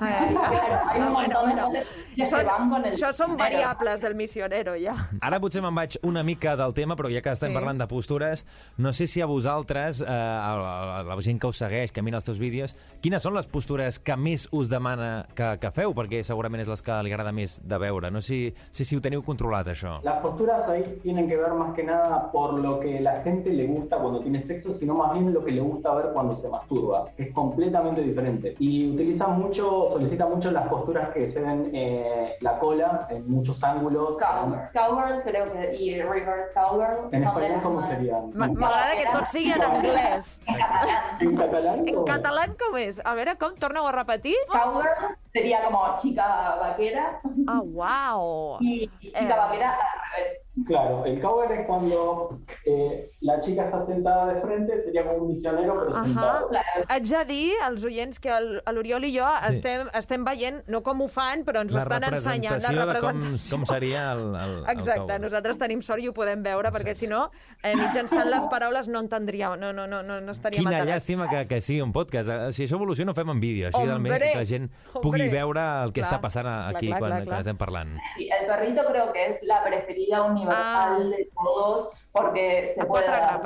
Ay, 0.00 0.34
claro, 0.34 0.80
hay 0.90 1.00
un 1.00 1.12
bueno, 1.12 1.20
montón 1.20 1.42
bueno. 1.50 1.70
de 1.70 1.78
cosas 1.80 1.94
que 2.14 2.26
Són, 2.26 2.40
se 2.40 2.44
van 2.46 2.70
con 2.70 2.84
el 2.84 2.92
això 2.94 3.10
són 3.12 3.30
misionero. 3.32 3.38
variables 3.38 4.00
del 4.00 4.14
missionero, 4.14 4.74
ja. 4.78 4.94
Ara 5.20 5.40
potser 5.42 5.62
me'n 5.64 5.74
vaig 5.74 5.96
una 6.06 6.22
mica 6.22 6.54
del 6.56 6.72
tema, 6.74 6.94
però 6.96 7.10
ja 7.12 7.20
que 7.22 7.32
estem 7.32 7.50
Sí. 7.50 7.54
parlant 7.54 7.78
de 7.80 7.86
postures, 7.90 8.44
no 8.78 8.92
sé 8.92 9.06
si 9.06 9.20
a 9.20 9.26
vosaltres, 9.26 10.00
eh, 10.00 10.06
a, 10.08 11.00
a 11.00 11.02
la 11.02 11.16
gent 11.22 11.40
que 11.40 11.46
us 11.46 11.56
segueix, 11.58 11.92
que 11.92 12.02
mira 12.02 12.16
els 12.18 12.24
teus 12.24 12.38
vídeos, 12.38 12.74
quines 13.02 13.22
són 13.22 13.34
les 13.34 13.46
postures 13.46 13.98
que 13.98 14.16
més 14.16 14.48
us 14.52 14.68
demana 14.70 15.26
que, 15.34 15.58
que 15.60 15.70
feu? 15.70 15.92
Perquè 15.94 16.22
segurament 16.22 16.62
és 16.62 16.68
les 16.68 16.82
que 16.82 17.00
li 17.02 17.12
agrada 17.12 17.32
més 17.32 17.60
de 17.64 17.78
veure. 17.78 18.10
No 18.10 18.20
sé 18.20 18.26
si, 18.34 18.54
si, 18.72 18.84
si 18.84 18.96
ho 18.96 19.00
teniu 19.02 19.22
controlat, 19.22 19.66
això. 19.68 20.00
Las 20.02 20.20
posturas 20.22 20.68
ahí 20.68 20.82
tienen 21.02 21.28
que 21.28 21.36
ver 21.36 21.52
más 21.52 21.74
que 21.74 21.82
nada 21.84 22.30
por 22.32 22.58
lo 22.58 22.78
que 22.80 23.00
la 23.00 23.16
gente 23.22 23.52
le 23.52 23.66
gusta 23.66 23.98
cuando 23.98 24.20
tiene 24.20 24.40
sexo, 24.40 24.72
sino 24.72 24.94
más 24.94 25.12
bien 25.12 25.32
lo 25.34 25.44
que 25.44 25.52
le 25.52 25.60
gusta 25.60 25.94
ver 25.94 26.10
cuando 26.12 26.34
se 26.34 26.48
masturba, 26.48 27.10
es 27.18 27.32
completamente 27.32 27.83
diferente. 27.92 28.54
Y 28.58 28.90
utiliza 28.94 29.26
mucho, 29.28 29.88
solicita 29.90 30.26
mucho 30.26 30.50
las 30.50 30.66
posturas 30.68 31.10
que 31.10 31.28
se 31.28 31.40
ven 31.40 31.70
eh, 31.74 32.36
la 32.40 32.58
cola 32.58 33.06
en 33.10 33.28
muchos 33.30 33.62
ángulos. 33.62 34.18
Cowgirl, 34.18 34.70
Cowgirl 34.72 35.22
creo 35.22 35.52
que, 35.52 35.74
y 35.76 36.00
Reverse 36.02 36.52
Cowgirl. 36.54 37.08
En 37.12 37.22
español, 37.24 37.60
¿cómo? 37.62 37.80
M- 37.84 38.32
M'agrada 38.34 38.96
que 38.96 39.06
tot 39.12 39.26
sigui 39.26 39.52
en 39.52 39.62
anglès. 39.62 40.40
En 41.20 41.36
catalán. 41.36 41.88
¿En 41.88 42.04
catalán? 42.04 42.56
Com 42.58 42.76
és? 42.76 43.00
A 43.04 43.14
veure, 43.14 43.36
com? 43.38 43.54
Torna-ho 43.54 43.86
a 43.86 43.92
repetir? 43.92 44.36
Cowgirl 44.48 45.16
sería 45.32 45.64
como 45.64 45.96
chica 45.96 46.56
vaquera 46.60 47.20
Ah, 47.48 47.60
uau! 47.62 48.58
y 48.60 48.88
chica 49.00 49.20
Eh. 49.20 49.28
vaquera 49.38 49.70
al 49.72 50.00
revés. 50.16 50.43
Claro, 50.66 51.04
el 51.04 51.20
cowgirl 51.20 51.52
es 51.60 51.66
cuando 51.66 52.38
eh, 52.64 53.10
la 53.20 53.40
chica 53.40 53.64
está 53.64 53.80
sentada 53.80 54.32
de 54.32 54.40
frente, 54.40 54.80
sería 54.80 55.04
como 55.04 55.18
un 55.18 55.28
misionero, 55.28 55.74
pero 55.80 55.96
Ajá. 55.96 56.04
sentado. 56.04 56.50
Haig 56.88 57.02
de 57.04 57.24
dir 57.24 57.52
als 57.62 57.84
oients 57.84 58.18
que 58.20 58.28
el- 58.30 58.62
a 58.64 58.72
l'Oriol 58.72 59.04
i 59.04 59.18
jo 59.18 59.24
Sí. 59.42 59.56
estem, 59.56 59.88
estem 59.92 60.24
veient, 60.24 60.64
no 60.66 60.82
com 60.82 61.00
ho 61.02 61.08
fan, 61.08 61.44
però 61.44 61.60
ens 61.62 61.72
ho 61.72 61.76
La 61.76 61.82
estan 61.82 62.04
ensenyant. 62.04 62.54
representació 62.54 62.76
La 62.86 62.92
de 62.94 63.00
com, 63.00 63.10
representació. 63.10 63.56
com 63.56 63.66
seria 63.66 64.12
el, 64.12 64.18
el, 64.34 64.58
el 64.64 64.70
Exacte, 64.78 65.00
cowboy. 65.00 65.18
nosaltres 65.20 65.58
tenim 65.58 65.82
sort 65.82 66.00
i 66.02 66.08
ho 66.08 66.14
podem 66.14 66.42
veure, 66.42 66.70
perquè 66.70 66.94
si 66.94 67.06
no, 67.06 67.30
eh, 67.62 67.74
mitjançant 67.76 68.26
les 68.30 68.46
paraules 68.46 68.88
no 68.88 69.00
entendríem, 69.00 69.58
no, 69.60 69.72
no, 69.72 69.86
no, 69.86 70.02
no, 70.02 70.20
no 70.20 70.32
estaríem 70.32 70.64
Quina 70.64 70.78
aterrats. 70.78 71.04
llàstima 71.08 71.28
que, 71.28 71.46
que 71.46 71.60
sigui 71.60 71.80
un 71.82 71.92
podcast. 71.92 72.30
Eh, 72.30 72.52
Si 72.52 72.64
això 72.64 72.76
evoluciona, 72.76 73.12
ho 73.12 73.14
fem 73.14 73.28
en 73.28 73.40
vídeo, 73.40 73.68
així 73.68 73.82
Hombre, 73.88 74.18
que 74.18 74.36
la 74.38 74.44
gent 74.46 74.70
pugui 75.02 75.22
hombre. 75.22 75.28
veure 75.28 75.60
el 75.84 75.92
que 75.92 76.00
Clar, 76.00 76.12
està 76.12 76.20
passant 76.20 76.46
a- 76.46 76.68
clar, 76.70 76.76
aquí 76.76 76.86
clar, 76.86 76.98
quan, 77.00 77.10
clar, 77.10 77.18
quan 77.20 77.26
clar. 77.28 77.40
estem 77.40 77.56
parlant. 77.56 77.98
Sí, 78.16 78.28
el 78.30 78.46
perrito 78.46 78.82
creo 78.86 79.12
que 79.12 79.26
es 79.30 79.38
la 79.42 79.62
preferida 79.64 80.22
universal 80.22 80.53
ah. 80.54 80.98
de 80.98 81.28
todos 81.34 81.90
porque 82.12 82.74
se 82.78 82.86
puede 82.86 83.06
dar 83.06 83.42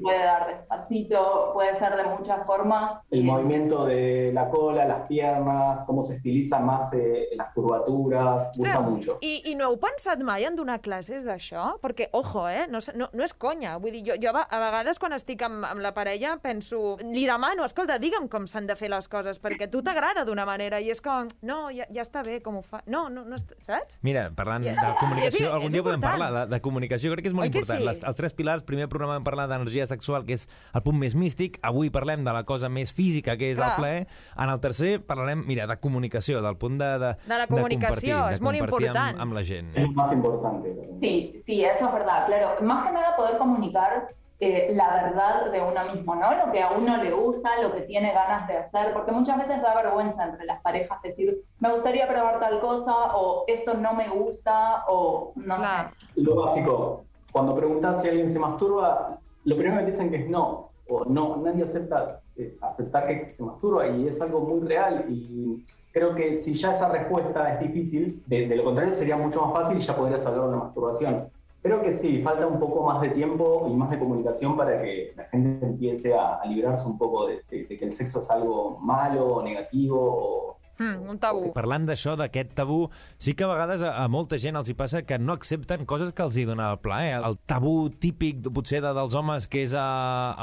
puede 0.00 0.22
dar 0.24 0.46
despacito, 0.46 1.50
puede 1.54 1.78
ser 1.78 1.96
de 1.96 2.04
muchas 2.16 2.46
formas. 2.46 3.00
El 3.10 3.24
movimiento 3.24 3.86
de 3.86 4.30
la 4.32 4.48
cola, 4.48 4.84
las 4.84 5.06
piernas, 5.06 5.84
cómo 5.84 6.02
se 6.02 6.16
estilizan 6.16 6.64
más 6.66 6.92
eh, 6.92 7.28
las 7.36 7.52
curvaturas, 7.54 8.50
gusta 8.56 8.76
Ostres, 8.76 8.90
mucho. 8.90 9.18
I, 9.20 9.42
I 9.50 9.54
no 9.54 9.68
heu 9.70 9.78
pensat 9.80 10.20
mai 10.24 10.44
en 10.46 10.56
donar 10.56 10.80
classes 10.80 11.24
d'això? 11.26 11.78
Perquè, 11.82 12.08
ojo, 12.12 12.46
eh? 12.48 12.66
No, 12.70 12.78
no, 12.94 13.08
no 13.12 13.24
és 13.26 13.34
conya. 13.34 13.76
Vull 13.82 13.92
dir, 13.98 14.04
jo, 14.06 14.16
jo 14.22 14.32
a 14.38 14.58
vegades 14.62 14.98
quan 15.02 15.12
estic 15.16 15.42
amb, 15.46 15.64
amb 15.68 15.82
la 15.84 15.92
parella 15.96 16.36
penso... 16.42 16.96
Li 17.02 17.26
demano, 17.26 17.64
escolta, 17.66 17.98
digue'm 17.98 18.28
com 18.30 18.46
s'han 18.46 18.66
de 18.68 18.76
fer 18.78 18.90
les 18.92 19.08
coses, 19.08 19.40
perquè 19.42 19.66
a 19.68 19.70
tu 19.72 19.82
t'agrada 19.82 20.24
d'una 20.28 20.46
manera 20.48 20.80
i 20.80 20.90
és 20.92 21.00
com, 21.04 21.28
no, 21.42 21.68
ja, 21.74 21.86
ja 21.90 22.04
està 22.06 22.22
bé 22.26 22.40
com 22.44 22.60
ho 22.60 22.62
fa. 22.62 22.82
No, 22.86 23.08
no, 23.10 23.24
no 23.26 23.38
saps? 23.38 23.98
Mira, 24.06 24.28
parlant 24.36 24.64
I- 24.66 24.76
de 24.76 24.92
comunicació, 25.00 25.46
és- 25.46 25.52
algun 25.52 25.68
és 25.72 25.72
dia 25.78 25.82
podem 25.86 26.00
parlar 26.04 26.30
de, 26.34 26.46
de 26.54 26.60
comunicació, 26.64 27.12
crec 27.16 27.26
que 27.26 27.32
és 27.32 27.36
molt 27.36 27.48
Oi 27.48 27.52
important. 27.54 27.80
sí? 27.82 27.88
Les, 27.88 28.02
els 28.04 28.16
tres 28.22 28.34
pilars, 28.38 28.62
primer 28.68 28.88
programa 28.88 29.18
vam 29.18 29.26
parlar 29.26 29.48
d'energia 29.50 29.87
sexual, 29.88 30.26
que 30.28 30.36
és 30.38 30.46
el 30.74 30.84
punt 30.84 30.98
més 31.00 31.16
místic, 31.18 31.58
avui 31.66 31.90
parlem 31.94 32.24
de 32.26 32.34
la 32.36 32.44
cosa 32.48 32.70
més 32.72 32.92
física, 32.94 33.36
que 33.40 33.52
és 33.52 33.58
Clar. 33.58 33.70
el 33.70 33.82
plaer, 33.82 34.04
en 34.36 34.52
el 34.54 34.60
tercer 34.60 34.92
parlarem, 35.06 35.44
mira, 35.48 35.66
de 35.70 35.78
comunicació, 35.80 36.42
del 36.44 36.56
punt 36.60 36.78
de, 36.80 36.92
de, 37.02 37.14
De 37.26 37.40
la 37.42 37.48
comunicació, 37.50 38.22
de 38.26 38.36
és 38.36 38.42
de 38.42 38.48
molt 38.48 38.60
important. 38.60 39.16
Amb, 39.16 39.26
amb 39.26 39.38
la 39.40 39.44
gent. 39.46 39.74
Es 39.74 39.88
lo 39.88 39.96
más 39.98 40.12
importante. 40.12 40.76
Sí, 41.00 41.40
sí, 41.44 41.64
eso 41.64 41.88
es 41.88 41.92
verdad, 41.92 42.26
claro. 42.26 42.54
Más 42.62 42.86
que 42.86 42.92
nada 42.92 43.16
poder 43.16 43.38
comunicar 43.38 44.08
eh, 44.40 44.72
la 44.74 44.90
verdad 45.02 45.50
de 45.50 45.60
uno 45.60 45.92
mismo, 45.92 46.14
¿no? 46.14 46.32
Lo 46.34 46.52
que 46.52 46.62
a 46.62 46.70
uno 46.70 46.96
le 47.02 47.10
gusta, 47.10 47.60
lo 47.60 47.72
que 47.72 47.80
tiene 47.82 48.12
ganas 48.12 48.46
de 48.46 48.58
hacer, 48.58 48.92
porque 48.92 49.10
muchas 49.10 49.36
veces 49.36 49.60
da 49.60 49.74
vergüenza 49.74 50.24
entre 50.24 50.44
las 50.46 50.60
parejas 50.62 51.02
decir, 51.02 51.42
me 51.58 51.72
gustaría 51.72 52.06
probar 52.06 52.38
tal 52.38 52.60
cosa, 52.60 53.16
o 53.16 53.44
esto 53.48 53.74
no 53.74 53.94
me 53.94 54.08
gusta, 54.08 54.84
o 54.88 55.32
no 55.34 55.56
Clar. 55.56 55.90
sé. 55.90 56.20
Lo 56.20 56.36
básico, 56.36 57.04
cuando 57.32 57.54
preguntas 57.56 58.00
si 58.00 58.08
alguien 58.08 58.30
se 58.30 58.38
masturba, 58.38 59.18
lo 59.48 59.56
primero 59.56 59.78
que 59.80 59.86
dicen 59.90 60.10
que 60.10 60.16
es 60.16 60.28
no, 60.28 60.72
o 60.88 61.04
no, 61.04 61.36
nadie 61.36 61.64
acepta 61.64 62.22
eh, 62.36 62.56
aceptar 62.62 63.06
que 63.06 63.30
se 63.30 63.42
masturba 63.44 63.86
y 63.88 64.08
es 64.08 64.20
algo 64.20 64.40
muy 64.40 64.66
real 64.66 65.06
y 65.08 65.64
creo 65.92 66.14
que 66.14 66.34
si 66.36 66.54
ya 66.54 66.72
esa 66.72 66.88
respuesta 66.88 67.54
es 67.54 67.60
difícil, 67.60 68.22
de, 68.26 68.48
de 68.48 68.56
lo 68.56 68.64
contrario 68.64 68.92
sería 68.94 69.16
mucho 69.16 69.42
más 69.42 69.52
fácil 69.52 69.78
y 69.78 69.80
ya 69.80 69.96
podrías 69.96 70.24
hablar 70.26 70.42
de 70.44 70.48
una 70.48 70.64
masturbación. 70.64 71.30
Creo 71.60 71.82
que 71.82 71.96
sí, 71.96 72.22
falta 72.22 72.46
un 72.46 72.60
poco 72.60 72.84
más 72.84 73.00
de 73.02 73.10
tiempo 73.10 73.66
y 73.68 73.74
más 73.74 73.90
de 73.90 73.98
comunicación 73.98 74.56
para 74.56 74.80
que 74.80 75.12
la 75.16 75.24
gente 75.24 75.66
empiece 75.66 76.14
a, 76.14 76.36
a 76.36 76.46
librarse 76.46 76.86
un 76.86 76.96
poco 76.98 77.26
de, 77.26 77.42
de- 77.50 77.64
de 77.66 77.76
que 77.78 77.84
el 77.84 77.94
sexo 77.94 78.20
es 78.20 78.30
algo 78.30 78.78
malo 78.80 79.26
o 79.26 79.42
negativo 79.42 79.98
o 80.00 80.57
Mm, 80.78 81.10
un 81.10 81.18
tabú. 81.18 81.48
Parlant 81.56 81.88
d'això, 81.88 82.14
d'aquest 82.18 82.52
tabú, 82.58 82.84
sí 83.18 83.34
que 83.34 83.42
a 83.42 83.50
vegades 83.50 83.82
a, 83.82 83.96
a 84.04 84.06
molta 84.10 84.38
gent 84.38 84.54
els 84.60 84.70
hi 84.70 84.76
passa 84.78 85.02
que 85.02 85.18
no 85.18 85.34
accepten 85.34 85.82
coses 85.90 86.12
que 86.14 86.22
els 86.22 86.38
hi 86.38 86.44
donen 86.46 86.66
el 86.68 86.78
plaer. 86.82 87.16
El 87.26 87.34
tabú 87.50 87.90
típic, 87.90 88.44
potser, 88.54 88.78
de, 88.84 88.92
dels 88.94 89.16
homes, 89.18 89.48
que 89.50 89.64
és 89.66 89.74
a, 89.74 89.86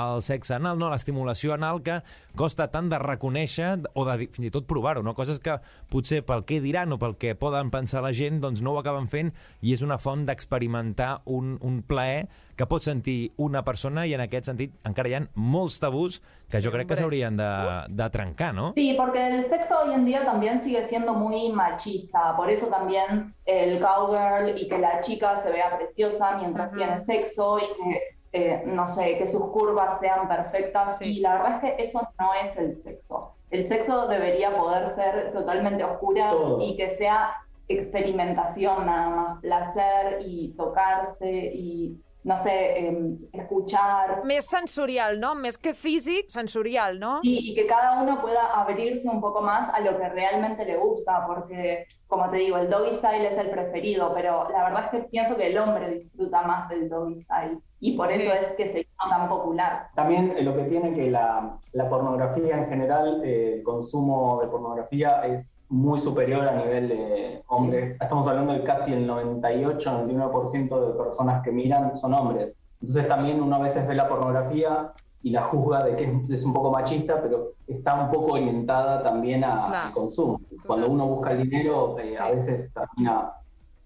el 0.10 0.24
sexe 0.26 0.58
anal, 0.58 0.80
no? 0.82 0.92
l'estimulació 0.92 1.56
anal, 1.56 1.80
que 1.86 2.02
costa 2.36 2.68
tant 2.74 2.92
de 2.92 3.00
reconèixer 3.00 3.72
o 3.96 4.04
de 4.08 4.18
fins 4.28 4.50
i 4.50 4.52
tot 4.52 4.68
provar-ho, 4.68 5.06
no? 5.08 5.16
coses 5.16 5.40
que 5.40 5.56
potser 5.92 6.22
pel 6.28 6.44
que 6.44 6.60
diran 6.64 6.92
o 6.92 7.00
pel 7.00 7.16
que 7.22 7.36
poden 7.40 7.72
pensar 7.72 8.04
la 8.04 8.12
gent 8.16 8.42
doncs 8.44 8.64
no 8.66 8.76
ho 8.76 8.82
acaben 8.82 9.08
fent 9.08 9.32
i 9.64 9.72
és 9.76 9.86
una 9.86 9.98
font 10.02 10.26
d'experimentar 10.28 11.22
un, 11.32 11.56
un 11.64 11.80
plaer 11.88 12.26
que 12.56 12.66
pot 12.66 12.82
sentir 12.82 13.32
una 13.38 13.64
persona 13.68 14.06
i 14.08 14.14
en 14.16 14.24
aquest 14.24 14.48
sentit 14.50 14.74
encara 14.88 15.10
hi 15.12 15.16
ha 15.18 15.22
molts 15.36 15.80
tabús 15.84 16.22
que 16.50 16.62
jo 16.62 16.72
crec 16.72 16.88
que 16.88 16.94
Hombre. 16.94 17.02
s'haurien 17.02 17.38
de, 17.38 17.50
de 17.90 18.10
trencar, 18.14 18.54
no? 18.56 18.72
Sí, 18.76 18.94
porque 18.98 19.28
el 19.28 19.50
sexo 19.50 19.80
hoy 19.84 19.94
en 19.94 20.06
día 20.06 20.24
también 20.24 20.62
sigue 20.62 20.88
siendo 20.88 21.14
muy 21.14 21.50
machista, 21.50 22.36
por 22.38 22.50
eso 22.50 22.68
también 22.68 23.34
el 23.46 23.80
cowgirl 23.80 24.58
y 24.58 24.68
que 24.68 24.78
la 24.78 25.02
chica 25.02 25.42
se 25.42 25.52
vea 25.52 25.76
preciosa 25.78 26.38
mientras 26.38 26.72
tiene 26.72 27.04
sexo 27.04 27.60
y 27.60 27.62
que, 27.62 28.02
eh, 28.34 28.64
no 28.66 28.88
sé, 28.88 29.18
que 29.18 29.28
sus 29.28 29.48
curvas 29.48 30.00
sean 30.00 30.28
perfectas. 30.28 30.98
Sí. 30.98 31.18
Y 31.18 31.20
la 31.20 31.34
verdad 31.34 31.56
es 31.56 31.62
que 31.62 31.82
eso 31.82 32.08
no 32.20 32.30
es 32.44 32.56
el 32.58 32.74
sexo. 32.74 33.34
El 33.50 33.68
sexo 33.68 34.08
debería 34.08 34.56
poder 34.56 34.94
ser 34.96 35.34
totalmente 35.34 35.84
oscura 35.84 36.32
Todo. 36.32 36.62
y 36.62 36.76
que 36.76 36.92
sea 36.92 37.36
experimentación 37.68 38.86
nada 38.86 39.10
más, 39.10 39.42
placer 39.42 40.20
y 40.26 40.54
tocarse 40.58 41.52
y, 41.54 41.98
no 42.26 42.40
sé, 42.40 42.80
em, 42.80 43.14
escuchar. 43.34 44.24
Més 44.26 44.48
sensorial, 44.50 45.20
no? 45.22 45.36
Més 45.38 45.60
que 45.62 45.76
físic, 45.78 46.32
sensorial, 46.34 46.98
no? 47.00 47.20
Sí, 47.22 47.52
y 47.52 47.54
que 47.54 47.68
cada 47.68 48.02
uno 48.02 48.20
pueda 48.20 48.48
abrirse 48.60 49.08
un 49.08 49.22
poco 49.22 49.42
más 49.42 49.70
a 49.70 49.80
lo 49.82 49.96
que 50.00 50.10
realmente 50.10 50.66
le 50.66 50.76
gusta, 50.78 51.28
porque, 51.28 51.86
como 52.08 52.32
te 52.32 52.38
digo, 52.38 52.58
el 52.58 52.72
doggy 52.72 52.96
style 52.96 53.28
es 53.28 53.38
el 53.38 53.52
preferido, 53.52 54.12
pero 54.16 54.50
la 54.50 54.64
verdad 54.64 54.86
es 54.86 54.90
que 54.90 55.08
pienso 55.10 55.38
que 55.38 55.48
el 55.48 55.58
hombre 55.60 55.88
disfruta 55.94 56.42
más 56.42 56.68
del 56.68 56.90
doggy 56.90 57.22
style, 57.22 57.60
y 57.80 57.96
por 57.96 58.12
eso 58.12 58.34
es 58.34 58.54
que 58.54 58.70
se 58.70 58.80
hizo 58.80 58.90
tan 59.08 59.30
popular. 59.30 59.90
También 59.94 60.34
eh, 60.36 60.42
lo 60.42 60.56
que 60.56 60.64
tiene 60.64 60.96
que 60.96 61.12
la, 61.12 61.60
la 61.74 61.90
pornografía 61.90 62.58
en 62.58 62.70
general, 62.70 63.22
eh, 63.24 63.58
el 63.58 63.64
consumo 63.64 64.42
de 64.42 64.48
pornografía 64.48 65.28
es 65.28 65.55
muy 65.70 66.00
superior 66.00 66.48
a 66.48 66.56
nivel 66.64 66.90
de 66.90 67.42
hombres. 67.48 67.98
Estamos 68.00 68.28
hablando 68.28 68.54
de 68.54 68.64
casi 68.64 68.94
el 68.94 69.08
98-99% 69.10 70.88
de 70.88 70.94
personas 71.04 71.44
que 71.44 71.52
miran 71.52 71.96
son 71.96 72.14
hombres. 72.14 72.54
Entonces 72.82 73.08
también 73.08 73.42
uno 73.42 73.56
a 73.56 73.60
veces 73.60 73.88
ve 73.88 73.96
la 73.96 74.08
pornografía 74.08 74.92
y 75.24 75.32
la 75.32 75.44
juzga 75.46 75.84
de 75.84 75.96
que 75.96 76.34
es, 76.34 76.44
un 76.44 76.54
poco 76.54 76.72
machista, 76.72 77.20
pero 77.22 77.54
está 77.68 77.96
un 77.96 78.12
poco 78.12 78.34
orientada 78.34 79.02
también 79.02 79.44
a- 79.44 79.68
Claro. 79.68 79.88
al 79.88 79.94
consumo. 79.94 80.42
Cuando 80.68 80.88
uno 80.90 81.08
busca 81.08 81.32
el 81.32 81.50
dinero, 81.50 81.98
eh, 82.00 82.16
a 82.18 82.28
Sí. 82.30 82.36
veces 82.36 82.70
termina 82.74 83.32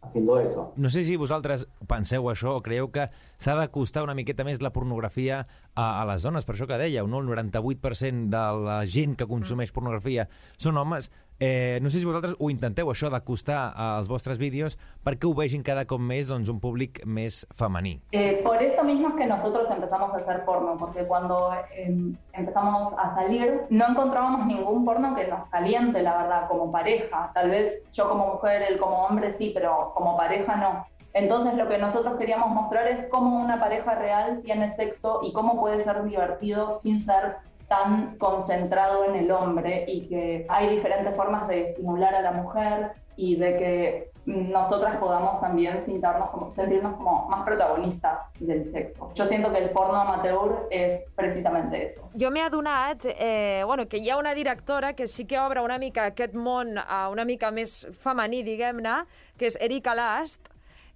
haciendo 0.01 0.39
eso. 0.39 0.73
No 0.77 0.89
sé 0.89 1.03
si 1.03 1.15
vosaltres 1.17 1.67
penseu 1.87 2.23
això 2.31 2.55
o 2.55 2.61
creieu 2.63 2.87
que 2.91 3.09
s'ha 3.37 3.55
d'acostar 3.55 4.03
una 4.03 4.15
miqueta 4.15 4.43
més 4.47 4.61
la 4.61 4.71
pornografia 4.71 5.45
a, 5.75 6.01
a 6.01 6.05
les 6.07 6.23
dones, 6.23 6.45
per 6.47 6.55
això 6.55 6.67
que 6.67 6.77
dèieu, 6.79 7.07
no? 7.07 7.19
el 7.19 7.27
98% 7.27 8.29
de 8.31 8.63
la 8.65 8.85
gent 8.85 9.15
que 9.19 9.27
consumeix 9.27 9.71
pornografia 9.75 10.27
són 10.57 10.77
homes. 10.77 11.11
Eh, 11.39 11.79
no 11.81 11.89
sé 11.89 11.99
si 11.99 12.05
vosaltres 12.05 12.35
ho 12.37 12.49
intenteu, 12.51 12.89
això 12.91 13.07
d'acostar 13.09 13.71
als 13.71 14.09
vostres 14.11 14.37
vídeos 14.41 14.75
perquè 15.05 15.27
ho 15.29 15.31
vegin 15.37 15.63
cada 15.63 15.85
cop 15.87 16.01
més 16.03 16.27
doncs, 16.27 16.51
un 16.51 16.59
públic 16.59 16.99
més 17.05 17.45
femení. 17.55 18.01
Eh, 18.11 18.41
por 18.43 18.61
esto 18.61 18.83
mismo 18.83 19.09
es 19.09 19.15
que 19.15 19.25
nosotros 19.25 19.71
empezamos 19.71 20.11
a 20.13 20.17
hacer 20.17 20.43
porno, 20.43 20.75
porque 20.77 21.05
cuando 21.05 21.53
em, 21.75 22.15
empezamos 22.33 22.93
a 22.97 23.15
salir 23.15 23.61
no 23.69 23.87
encontrábamos 23.87 24.47
ningún 24.47 24.83
porno 24.83 25.15
que 25.15 25.27
nos 25.27 25.47
caliente, 25.49 26.03
la 26.03 26.17
verdad, 26.17 26.47
como 26.49 26.71
pareja. 26.71 27.31
Tal 27.33 27.49
vez 27.49 27.81
yo 27.93 28.09
como 28.09 28.33
mujer, 28.33 28.61
él 28.69 28.77
como 28.77 29.05
hombre 29.05 29.33
sí, 29.33 29.51
pero 29.53 29.93
como 29.95 30.17
pareja 30.17 30.57
no. 30.57 30.85
Entonces 31.13 31.55
lo 31.55 31.67
que 31.67 31.77
nosotros 31.77 32.17
queríamos 32.17 32.49
mostrar 32.49 32.87
es 32.87 33.05
cómo 33.05 33.39
una 33.39 33.59
pareja 33.59 33.95
real 33.95 34.41
tiene 34.43 34.71
sexo 34.73 35.21
y 35.23 35.33
cómo 35.33 35.59
puede 35.59 35.81
ser 35.81 36.03
divertido 36.03 36.75
sin 36.75 36.99
ser 36.99 37.37
tan 37.69 38.17
concentrado 38.17 39.05
en 39.05 39.15
el 39.15 39.31
hombre 39.31 39.85
y 39.87 40.01
que 40.07 40.45
hay 40.49 40.69
diferentes 40.75 41.15
formas 41.15 41.47
de 41.47 41.69
estimular 41.69 42.13
a 42.15 42.21
la 42.21 42.31
mujer 42.31 42.91
y 43.15 43.35
de 43.35 43.53
que 43.53 44.11
nosotras 44.25 44.97
podamos 44.97 45.41
también 45.41 45.81
sentirnos 45.83 46.29
como, 46.29 46.53
sentirnos 46.53 46.95
como 46.95 47.27
más 47.29 47.45
protagonistas 47.45 48.19
del 48.39 48.69
sexo. 48.71 49.11
Yo 49.15 49.27
siento 49.27 49.51
que 49.51 49.59
el 49.59 49.69
porno 49.71 49.95
amateur 49.95 50.67
es 50.69 51.03
precisamente 51.15 51.83
eso. 51.85 52.01
Jo 52.19 52.31
m'he 52.31 52.41
adonat 52.41 53.05
eh, 53.05 53.63
bueno, 53.65 53.87
que 53.87 53.97
hi 53.97 54.09
ha 54.09 54.17
una 54.17 54.33
directora 54.33 54.93
que 54.93 55.07
sí 55.07 55.25
que 55.25 55.39
obre 55.39 55.61
una 55.61 55.77
mica 55.77 56.05
aquest 56.13 56.33
món 56.33 56.77
a 56.77 57.09
una 57.09 57.25
mica 57.25 57.51
més 57.51 57.87
femení, 57.91 58.43
diguem-ne, 58.45 59.03
que 59.37 59.49
és 59.49 59.57
Erika 59.61 59.95
Last, 59.97 60.49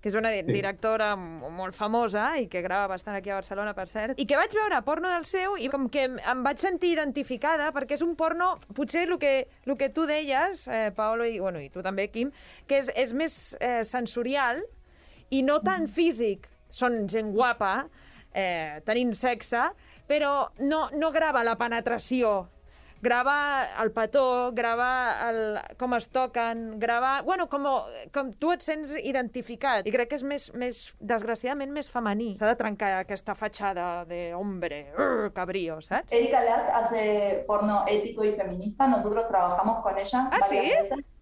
que 0.03 0.09
és 0.11 0.15
una 0.19 0.33
di- 0.35 0.41
directora 0.51 1.13
molt 1.15 1.71
famosa 1.77 2.33
i 2.41 2.49
que 2.51 2.59
grava 2.61 2.89
bastant 2.91 3.15
aquí 3.15 3.31
a 3.31 3.37
Barcelona, 3.39 3.71
per 3.73 3.85
cert, 3.87 4.19
i 4.19 4.25
que 4.27 4.35
vaig 4.35 4.51
veure 4.57 4.81
porno 4.83 5.07
del 5.07 5.23
seu 5.23 5.55
i 5.55 5.69
com 5.71 5.85
que 5.89 6.03
em- 6.09 6.17
em 6.19 6.41
vaig 6.43 6.59
sentir 6.59 6.89
identificada 6.91 7.69
perquè 7.71 7.95
és 7.95 8.03
un 8.03 8.17
porno, 8.19 8.57
potser 8.75 9.05
el 9.07 9.17
que, 9.17 9.47
el 9.65 9.77
que 9.79 9.87
tu 9.95 10.03
deies, 10.05 10.67
eh, 10.67 10.91
Paolo, 10.95 11.23
i, 11.23 11.39
bueno, 11.39 11.61
i 11.63 11.69
tu 11.71 11.81
també, 11.81 12.09
Quim, 12.11 12.33
que 12.67 12.81
és, 12.83 12.91
és 12.99 13.13
més 13.15 13.55
eh, 13.61 13.79
sensorial 13.87 14.59
i 15.31 15.41
no 15.41 15.61
tan 15.63 15.87
físic. 15.87 16.49
Són 16.73 17.07
gent 17.07 17.31
guapa, 17.31 17.85
eh, 18.33 18.81
tenint 18.83 19.13
sexe, 19.13 19.69
però 20.09 20.49
no, 20.59 20.89
no 20.99 21.11
grava 21.15 21.43
la 21.47 21.55
penetració. 21.55 22.49
Grava 23.03 23.35
el 23.83 23.89
petó, 23.91 24.51
grava 24.55 24.89
el, 25.27 25.39
com 25.79 25.91
es 25.97 26.05
toquen, 26.13 26.77
grava... 26.79 27.17
Bueno, 27.27 27.49
com, 27.51 27.65
com 28.15 28.29
tu 28.39 28.53
et 28.53 28.63
sents 28.63 28.93
identificat. 28.95 29.83
I 29.89 29.91
crec 29.91 30.13
que 30.13 30.19
és 30.21 30.23
més, 30.23 30.45
més 30.55 30.79
desgraciadament, 31.03 31.73
més 31.75 31.89
femení. 31.91 32.29
S'ha 32.39 32.47
de 32.53 32.55
trencar 32.61 32.93
aquesta 33.01 33.35
fatxada 33.35 34.05
de 34.07 34.21
hombre, 34.37 34.85
urr, 34.95 35.33
cabrío, 35.35 35.81
saps? 35.83 36.15
Erika 36.15 36.45
Last 36.47 36.69
hace 36.79 37.43
porno 37.45 37.83
ético 37.91 38.23
y 38.23 38.31
feminista. 38.39 38.87
Nosotros 38.87 39.27
trabajamos 39.27 39.83
con 39.83 39.97
ella 39.97 40.29
¿Ah, 40.31 40.39
sí? 40.39 40.71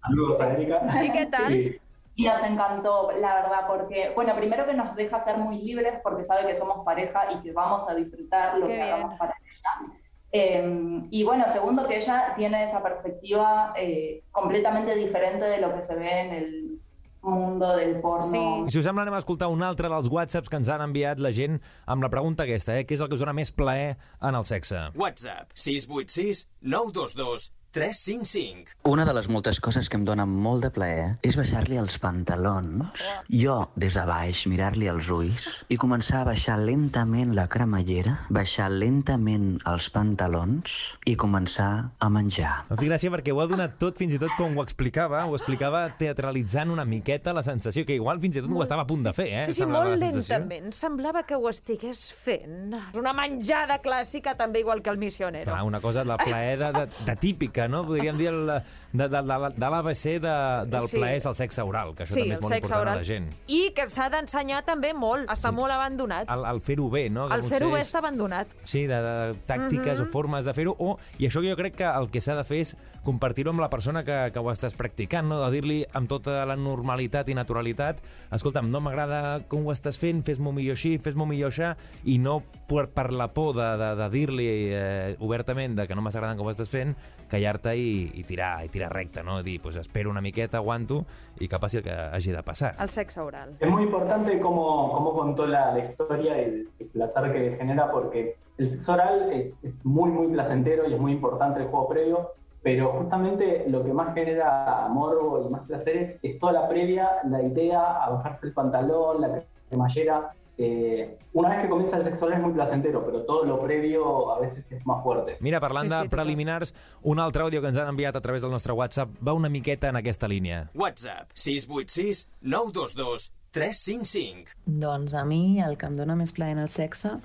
Saludos 0.04 0.40
a 0.42 0.54
Erika. 0.54 0.82
¿Y 1.04 1.12
qué 1.12 1.26
tal? 1.26 1.48
Sí. 1.48 1.80
Y 2.14 2.26
nos 2.26 2.44
encantó, 2.44 3.12
la 3.14 3.42
verdad, 3.42 3.66
porque, 3.68 4.12
bueno, 4.14 4.36
primero 4.36 4.68
que 4.68 4.74
nos 4.74 4.96
deja 4.96 5.20
ser 5.22 5.38
muy 5.38 5.60
libres 5.62 5.96
porque 6.04 6.26
sabe 6.26 6.46
que 6.46 6.54
somos 6.54 6.86
pareja 6.86 7.32
y 7.32 7.42
que 7.42 7.54
vamos 7.54 7.88
a 7.90 7.96
disfrutar 7.96 8.60
lo 8.60 8.68
Qué 8.68 8.74
que 8.74 8.78
bien. 8.84 8.94
hagamos 8.94 9.18
para 9.18 9.34
ella. 9.34 9.96
Eh, 10.32 11.08
y 11.10 11.24
bueno, 11.24 11.46
segundo 11.52 11.88
que 11.88 11.98
ella 11.98 12.34
tiene 12.38 12.70
esa 12.70 12.82
perspectiva 12.82 13.74
eh, 13.78 14.24
completamente 14.32 14.96
diferente 14.96 15.46
de 15.46 15.60
lo 15.60 15.76
que 15.76 15.84
se 15.84 15.96
ve 15.96 16.22
en 16.22 16.34
el 16.34 16.82
mundo 17.22 17.76
del 17.76 18.00
porno. 18.00 18.26
Sí. 18.26 18.38
I 18.38 18.72
si 18.72 18.80
us 18.80 18.86
sembla, 18.86 19.04
anem 19.06 19.18
a 19.18 19.22
escoltar 19.22 19.52
un 19.54 19.62
altre 19.64 19.90
dels 19.92 20.10
whatsapps 20.10 20.50
que 20.50 20.58
ens 20.58 20.72
han 20.74 20.82
enviat 20.88 21.22
la 21.22 21.32
gent 21.36 21.60
amb 21.86 22.04
la 22.06 22.10
pregunta 22.10 22.48
aquesta, 22.48 22.80
eh? 22.80 22.86
Què 22.88 22.98
és 22.98 23.04
el 23.04 23.12
que 23.12 23.18
us 23.20 23.22
dona 23.22 23.36
més 23.38 23.54
plaer 23.54 23.98
en 24.22 24.38
el 24.38 24.48
sexe? 24.50 24.88
WhatsApp 24.98 25.54
686 25.54 26.48
922 26.62 27.52
355. 27.72 28.78
Una 28.92 29.06
de 29.06 29.14
les 29.16 29.30
moltes 29.32 29.60
coses 29.64 29.88
que 29.88 29.96
em 30.00 30.04
dona 30.08 30.26
molt 30.28 30.66
de 30.66 30.72
plaer 30.76 31.06
és 31.24 31.38
baixar-li 31.40 31.78
els 31.80 31.98
pantalons, 32.04 33.04
jo 33.32 33.56
des 33.80 33.96
de 33.96 34.04
baix 34.10 34.44
mirar-li 34.52 34.90
els 34.92 35.08
ulls 35.14 35.48
i 35.72 35.78
començar 35.80 36.22
a 36.22 36.28
baixar 36.32 36.58
lentament 36.60 37.32
la 37.38 37.48
cremallera, 37.52 38.18
baixar 38.30 38.68
lentament 38.74 39.54
els 39.72 39.88
pantalons 39.94 40.76
i 41.08 41.16
començar 41.16 41.72
a 41.96 42.10
menjar. 42.12 42.54
Fa 42.72 42.80
gràcia 42.82 43.14
perquè 43.14 43.32
ho 43.32 43.40
ha 43.44 43.48
donat 43.50 43.78
tot, 43.80 44.00
fins 44.02 44.18
i 44.18 44.20
tot 44.22 44.36
com 44.40 44.58
ho 44.58 44.66
explicava, 44.66 45.24
ho 45.30 45.38
explicava 45.40 45.86
teatralitzant 46.00 46.74
una 46.74 46.86
miqueta 46.86 47.34
la 47.34 47.46
sensació, 47.48 47.86
que 47.88 47.96
igual 47.96 48.20
fins 48.24 48.40
i 48.40 48.44
tot 48.44 48.52
ho 48.52 48.66
estava 48.66 48.84
a 48.84 48.90
punt 48.90 49.08
de 49.08 49.16
fer, 49.16 49.30
eh? 49.32 49.46
Sí, 49.48 49.56
sí, 49.56 49.64
semblava 49.64 49.94
molt 49.94 50.04
lentament. 50.04 50.72
Semblava 50.76 51.24
que 51.30 51.40
ho 51.40 51.48
estigués 51.50 52.04
fent. 52.26 52.76
Una 53.00 53.16
menjada 53.16 53.80
clàssica, 53.84 54.36
també 54.40 54.66
igual 54.66 54.84
que 54.84 54.92
el 54.92 55.00
missionero. 55.02 55.48
Clar, 55.52 55.64
una 55.68 55.82
cosa, 55.84 56.04
la 56.08 56.18
plaer 56.20 56.58
de, 56.60 56.72
de, 56.76 56.86
de 57.08 57.16
típica, 57.22 57.61
no? 57.70 57.86
Podríem 57.86 58.18
dir 58.18 58.28
el, 58.28 58.46
de, 58.48 59.08
de, 59.08 59.08
de, 59.10 59.50
de 59.58 59.70
l'ABC 59.70 60.04
de, 60.22 60.36
del 60.70 60.88
Sí. 60.88 60.98
plaer 60.98 61.18
és 61.18 61.26
el 61.26 61.36
sexe 61.36 61.62
oral, 61.62 61.94
que 61.96 62.04
això 62.04 62.14
sí, 62.16 62.22
també 62.22 62.34
és 62.36 62.42
molt 62.42 62.54
important 62.56 62.82
oral. 62.82 62.94
a 62.94 63.02
la 63.02 63.04
gent. 63.04 63.30
I 63.48 63.72
que 63.76 63.88
s'ha 63.88 64.10
d'ensenyar 64.10 64.64
també 64.66 64.94
molt. 64.94 65.30
Està 65.30 65.50
Sí. 65.50 65.56
molt 65.56 65.72
abandonat. 65.72 66.30
El, 66.30 66.46
el 66.46 66.62
fer-ho 66.62 66.90
bé, 66.90 67.10
no? 67.10 67.28
Que 67.30 67.36
El 67.36 67.44
fer-ho 67.44 67.72
bé 67.72 67.80
és- 67.82 67.88
està 67.94 68.00
abandonat. 68.00 68.48
Sí, 68.64 68.86
de, 68.88 69.02
de 69.02 69.34
tàctiques 69.48 69.98
Mhm. 70.00 70.08
o 70.08 70.12
formes 70.12 70.46
de 70.46 70.54
fer-ho, 70.54 70.76
o, 70.80 70.98
i 71.20 71.28
això 71.28 71.42
jo 71.48 71.56
crec 71.56 71.76
que 71.76 71.84
el 71.86 72.10
que 72.10 72.22
s'ha 72.22 72.36
de 72.36 72.44
fer 72.44 72.60
és 72.60 72.78
compartir-ho 73.04 73.50
amb 73.52 73.60
la 73.60 73.70
persona 73.70 74.04
que, 74.04 74.32
que 74.32 74.40
ho 74.40 74.52
estàs 74.52 74.76
practicant, 74.76 75.28
no? 75.28 75.40
de 75.44 75.52
dir-li 75.52 75.86
amb 75.94 76.08
tota 76.08 76.46
la 76.46 76.56
normalitat 76.56 77.28
i 77.30 77.34
naturalitat, 77.34 78.02
escolta'm, 78.32 78.70
no 78.70 78.80
m'agrada 78.80 79.42
com 79.48 79.66
ho 79.66 79.72
estàs 79.74 79.98
fent, 79.98 80.24
fes-m'ho 80.24 80.52
millor 80.54 80.76
així, 80.76 80.98
fes-m'ho 81.02 81.26
millor 81.26 81.52
això, 81.52 81.76
i 82.06 82.18
no 82.20 82.44
per, 82.68 82.88
per 82.94 83.12
la 83.12 83.30
por 83.34 83.56
de, 83.56 83.70
de, 83.78 83.90
de 83.96 84.10
dir-li 84.14 84.48
eh, 84.72 85.16
obertament 85.20 85.76
de 85.76 85.88
que 85.88 85.96
no 85.96 86.02
m'està 86.02 86.22
agradant 86.22 86.38
com 86.38 86.48
ho 86.48 86.52
estàs 86.54 86.70
fent, 86.70 86.96
callar-te 87.32 87.76
i, 87.80 88.12
i, 88.20 88.24
tirar, 88.28 88.66
i 88.66 88.70
tirar 88.70 88.92
recte, 88.94 89.24
no? 89.24 89.40
Dir, 89.44 89.62
pues, 89.62 89.78
espero 89.80 90.12
una 90.12 90.22
miqueta, 90.22 90.60
aguanto, 90.60 91.06
i 91.40 91.48
que 91.48 91.60
passi 91.60 91.80
el 91.80 91.84
que 91.88 91.96
hagi 91.96 92.36
de 92.36 92.44
passar. 92.44 92.76
El 92.80 92.90
sexe 92.92 93.22
oral. 93.24 93.56
Es 93.60 93.70
muy 93.70 93.84
importante 93.84 94.40
cómo, 94.40 94.92
cómo 94.92 95.14
contó 95.14 95.48
la, 95.48 95.72
la 95.74 95.86
historia 95.86 96.38
y 96.38 96.44
el, 96.44 96.70
el 96.80 96.88
placer 96.88 97.32
que 97.32 97.56
genera, 97.58 97.90
porque 97.92 98.36
el 98.58 98.68
sexo 98.68 98.94
oral 98.94 99.32
es, 99.32 99.58
es 99.64 99.86
muy, 99.86 100.12
muy 100.12 100.28
placentero 100.28 100.88
y 100.88 100.94
es 100.94 101.00
muy 101.00 101.14
importante 101.14 101.62
el 101.62 101.68
juego 101.68 101.88
previo, 101.88 102.32
pero 102.62 102.90
justamente 102.90 103.66
lo 103.68 103.84
que 103.84 103.94
más 103.94 104.14
genera 104.14 104.88
morbo 104.90 105.44
y 105.44 105.50
más 105.50 105.62
placer 105.62 105.98
es, 105.98 106.16
es 106.22 106.38
toda 106.38 106.54
la 106.54 106.70
previa, 106.70 107.10
la 107.28 107.42
idea, 107.42 108.04
a 108.04 108.10
bajarse 108.12 108.48
el 108.48 108.54
pantalón, 108.54 109.22
la 109.22 109.44
cremallera. 109.70 110.34
Eh, 110.58 111.18
una 111.34 111.50
vez 111.50 111.62
que 111.64 111.70
comienza 111.70 111.98
el 111.98 112.04
sexo 112.04 112.26
oral 112.26 112.40
es 112.40 112.46
muy 112.46 112.54
placentero, 112.54 113.06
pero 113.06 113.24
todo 113.24 113.46
lo 113.46 113.60
previo 113.60 114.32
a 114.34 114.40
veces 114.40 114.70
es 114.72 114.86
más 114.86 115.02
fuerte. 115.04 115.38
Mira, 115.40 115.60
parlant 115.60 115.90
Sí, 115.90 115.96
sí, 115.96 116.04
de 116.04 116.10
preliminars, 116.10 116.74
un 117.02 117.20
altre 117.20 117.44
àudio 117.44 117.62
que 117.62 117.68
ens 117.68 117.78
han 117.78 117.88
enviat 117.90 118.16
a 118.16 118.22
través 118.22 118.42
del 118.42 118.52
nostre 118.52 118.74
WhatsApp 118.74 119.10
va 119.26 119.34
una 119.34 119.50
miqueta 119.50 119.90
en 119.90 119.96
aquesta 119.96 120.28
línia. 120.28 120.70
WhatsApp 120.76 121.32
686 121.34 122.28
922 122.42 123.32
355. 123.52 124.52
Doncs 124.66 125.14
a 125.14 125.26
mi 125.26 125.62
el 125.62 125.78
que 125.78 125.90
em 125.90 125.96
dóna 125.98 126.16
més 126.16 126.32
plaer 126.32 126.56
en 126.56 126.64
el 126.64 126.70
sexe 126.70 127.18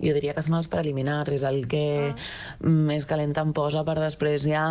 jo 0.00 0.14
diria 0.16 0.34
que 0.34 0.42
són 0.42 0.54
els 0.58 0.68
preliminars, 0.72 1.32
és 1.36 1.42
el 1.44 1.66
que 1.68 2.14
més 2.64 3.06
calent 3.06 3.36
em 3.40 3.52
posa 3.56 3.84
per 3.84 3.98
després 4.00 4.44
ja 4.48 4.64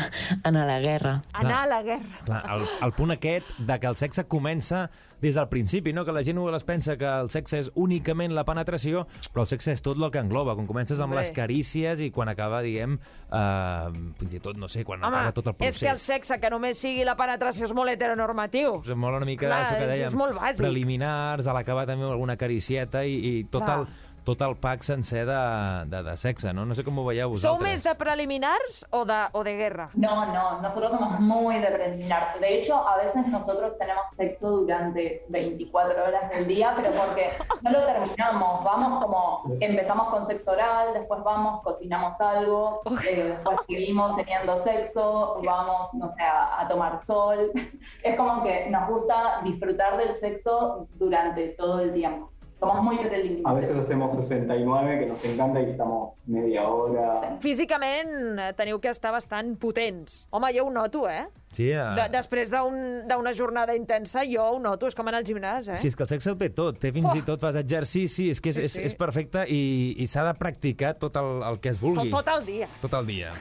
anar 0.46 0.62
a 0.64 0.70
la 0.74 0.78
guerra. 0.84 1.16
Anar 1.32 1.62
a 1.64 1.66
la 1.70 1.82
guerra. 1.82 2.22
Clar, 2.26 2.42
el, 2.56 2.64
el 2.86 2.92
punt 2.96 3.16
aquest 3.16 3.56
de 3.58 3.78
que 3.80 3.86
el 3.90 3.96
sexe 3.96 4.26
comença 4.28 4.86
des 5.16 5.32
del 5.34 5.46
principi, 5.48 5.94
no? 5.96 6.04
que 6.04 6.12
la 6.12 6.20
gent 6.22 6.36
es 6.54 6.64
pensa 6.68 6.98
que 7.00 7.08
el 7.08 7.30
sexe 7.32 7.58
és 7.62 7.70
únicament 7.74 8.34
la 8.36 8.44
penetració, 8.44 9.06
però 9.32 9.46
el 9.46 9.48
sexe 9.48 9.72
és 9.72 9.80
tot 9.82 9.96
el 9.96 10.10
que 10.12 10.20
engloba. 10.20 10.52
Quan 10.54 10.66
comences 10.68 11.00
amb 11.00 11.14
Hombre. 11.14 11.22
les 11.22 11.30
carícies 11.32 12.02
i 12.04 12.10
quan 12.12 12.28
acaba, 12.28 12.60
diguem, 12.60 12.98
eh, 13.32 14.12
fins 14.20 14.34
i 14.36 14.40
tot, 14.44 14.58
no 14.60 14.68
sé, 14.68 14.84
quan 14.84 15.00
acaba 15.02 15.32
tot 15.32 15.48
el 15.48 15.54
procés. 15.56 15.78
és 15.80 15.86
que 15.86 15.92
el 15.94 15.98
sexe 16.02 16.38
que 16.38 16.50
només 16.52 16.76
sigui 16.78 17.04
la 17.08 17.16
penetració 17.16 17.64
és 17.64 17.72
molt 17.72 17.90
heteronormatiu. 17.94 18.74
Us 18.84 18.92
mola 18.94 19.16
una 19.16 19.26
mica 19.26 19.46
Clar, 19.48 19.62
això 19.64 19.78
que 19.78 19.84
és- 19.86 19.90
dèiem, 19.94 20.08
és 20.12 20.14
molt 20.20 20.36
bàsic. 20.36 20.58
preliminars, 20.60 21.46
a 21.46 21.52
l'acabar 21.56 21.86
també 21.86 22.04
alguna 22.04 22.36
caricieta 22.36 23.06
i, 23.06 23.16
i 23.40 23.44
tot, 23.44 23.64
Clar. 23.64 23.78
el, 23.80 23.86
tot 24.26 24.42
el 24.42 24.56
pack 24.58 24.82
sencer 24.82 25.24
de, 25.28 25.36
de, 25.92 26.02
de 26.02 26.16
sexe, 26.18 26.52
no? 26.52 26.64
No 26.66 26.74
sé 26.74 26.82
com 26.84 26.98
ho 26.98 27.04
veieu 27.06 27.28
Sou 27.36 27.54
vosaltres. 27.54 27.68
més 27.68 27.84
de 27.86 27.94
preliminars 28.00 28.80
o 28.90 29.04
de, 29.06 29.18
o 29.32 29.42
de 29.46 29.54
guerra? 29.56 29.88
No, 29.94 30.26
no, 30.32 30.60
nosotros 30.60 30.90
somos 30.92 31.20
muy 31.20 31.58
de 31.62 31.68
preliminar. 31.70 32.34
De 32.40 32.58
hecho, 32.58 32.76
a 32.76 32.96
veces 32.98 33.26
nosotros 33.28 33.78
tenemos 33.78 34.10
sexo 34.16 34.50
durante 34.62 35.24
24 35.28 36.04
horas 36.04 36.28
del 36.30 36.46
día, 36.48 36.72
pero 36.76 36.90
porque 36.90 37.30
no 37.62 37.70
lo 37.70 37.86
terminamos. 37.86 38.64
Vamos 38.64 39.04
como, 39.04 39.44
empezamos 39.60 40.08
con 40.08 40.26
sexo 40.26 40.50
oral, 40.52 40.92
después 40.94 41.22
vamos, 41.22 41.62
cocinamos 41.62 42.20
algo, 42.20 42.82
eh, 43.08 43.34
después 43.36 43.60
seguimos 43.66 44.16
teniendo 44.16 44.60
sexo, 44.62 45.36
vamos, 45.44 45.94
no 45.94 46.12
sé, 46.16 46.22
a, 46.22 46.60
a 46.62 46.68
tomar 46.68 47.04
sol. 47.04 47.50
Es 48.02 48.16
como 48.16 48.42
que 48.44 48.68
nos 48.70 48.88
gusta 48.88 49.40
disfrutar 49.42 49.96
del 49.96 50.16
sexo 50.16 50.86
durante 50.94 51.48
todo 51.50 51.80
el 51.80 51.92
tiempo. 51.92 52.30
Somos 52.58 52.82
muy 52.82 52.96
A 52.98 53.00
preliminares. 53.02 53.60
veces 53.68 53.78
hacemos 53.84 54.14
69, 54.14 54.98
que 55.00 55.06
nos 55.06 55.22
encanta, 55.24 55.60
y 55.60 55.70
estamos 55.70 56.14
media 56.26 56.66
hora. 56.66 57.36
Físicament 57.38 58.38
eh, 58.40 58.52
teniu 58.56 58.80
que 58.80 58.88
estar 58.88 59.12
bastant 59.12 59.58
potents. 59.60 60.26
Home, 60.30 60.54
jo 60.56 60.64
ho 60.64 60.70
noto, 60.72 61.04
eh? 61.08 61.26
Sí, 61.52 61.68
eh? 61.70 61.84
De, 61.96 62.08
després 62.12 62.50
d'un- 62.50 63.04
d'una 63.08 63.34
jornada 63.36 63.76
intensa, 63.76 64.24
jo 64.24 64.42
ho 64.54 64.58
noto, 64.58 64.86
és 64.88 64.94
com 64.96 65.06
anar 65.06 65.20
al 65.20 65.28
gimnàs, 65.28 65.68
eh? 65.68 65.76
Sí, 65.76 65.88
és 65.88 65.96
que 65.96 66.04
el 66.04 66.08
sexe 66.08 66.30
ho 66.32 66.36
té 66.40 66.48
tot. 66.48 66.78
Té 66.80 66.92
fins 66.96 67.12
Oh. 67.12 67.16
i 67.18 67.22
tot, 67.22 67.40
fas 67.40 67.56
exercici, 67.60 68.30
és 68.30 68.40
que 68.40 68.50
és, 68.50 68.56
Sí, 68.56 68.62
és, 68.64 68.72
sí. 68.72 68.82
és 68.88 68.94
perfecte 68.96 69.44
i, 69.48 69.94
i 69.98 70.06
s'ha 70.06 70.24
de 70.24 70.34
practicar 70.40 70.94
tot 70.98 71.16
el, 71.16 71.42
el 71.44 71.60
que 71.60 71.68
es 71.68 71.80
vulgui. 71.80 72.08
tot, 72.10 72.24
tot 72.24 72.38
el 72.40 72.46
dia. 72.46 72.68
Tot 72.80 72.94
el 72.94 73.06
dia. 73.06 73.32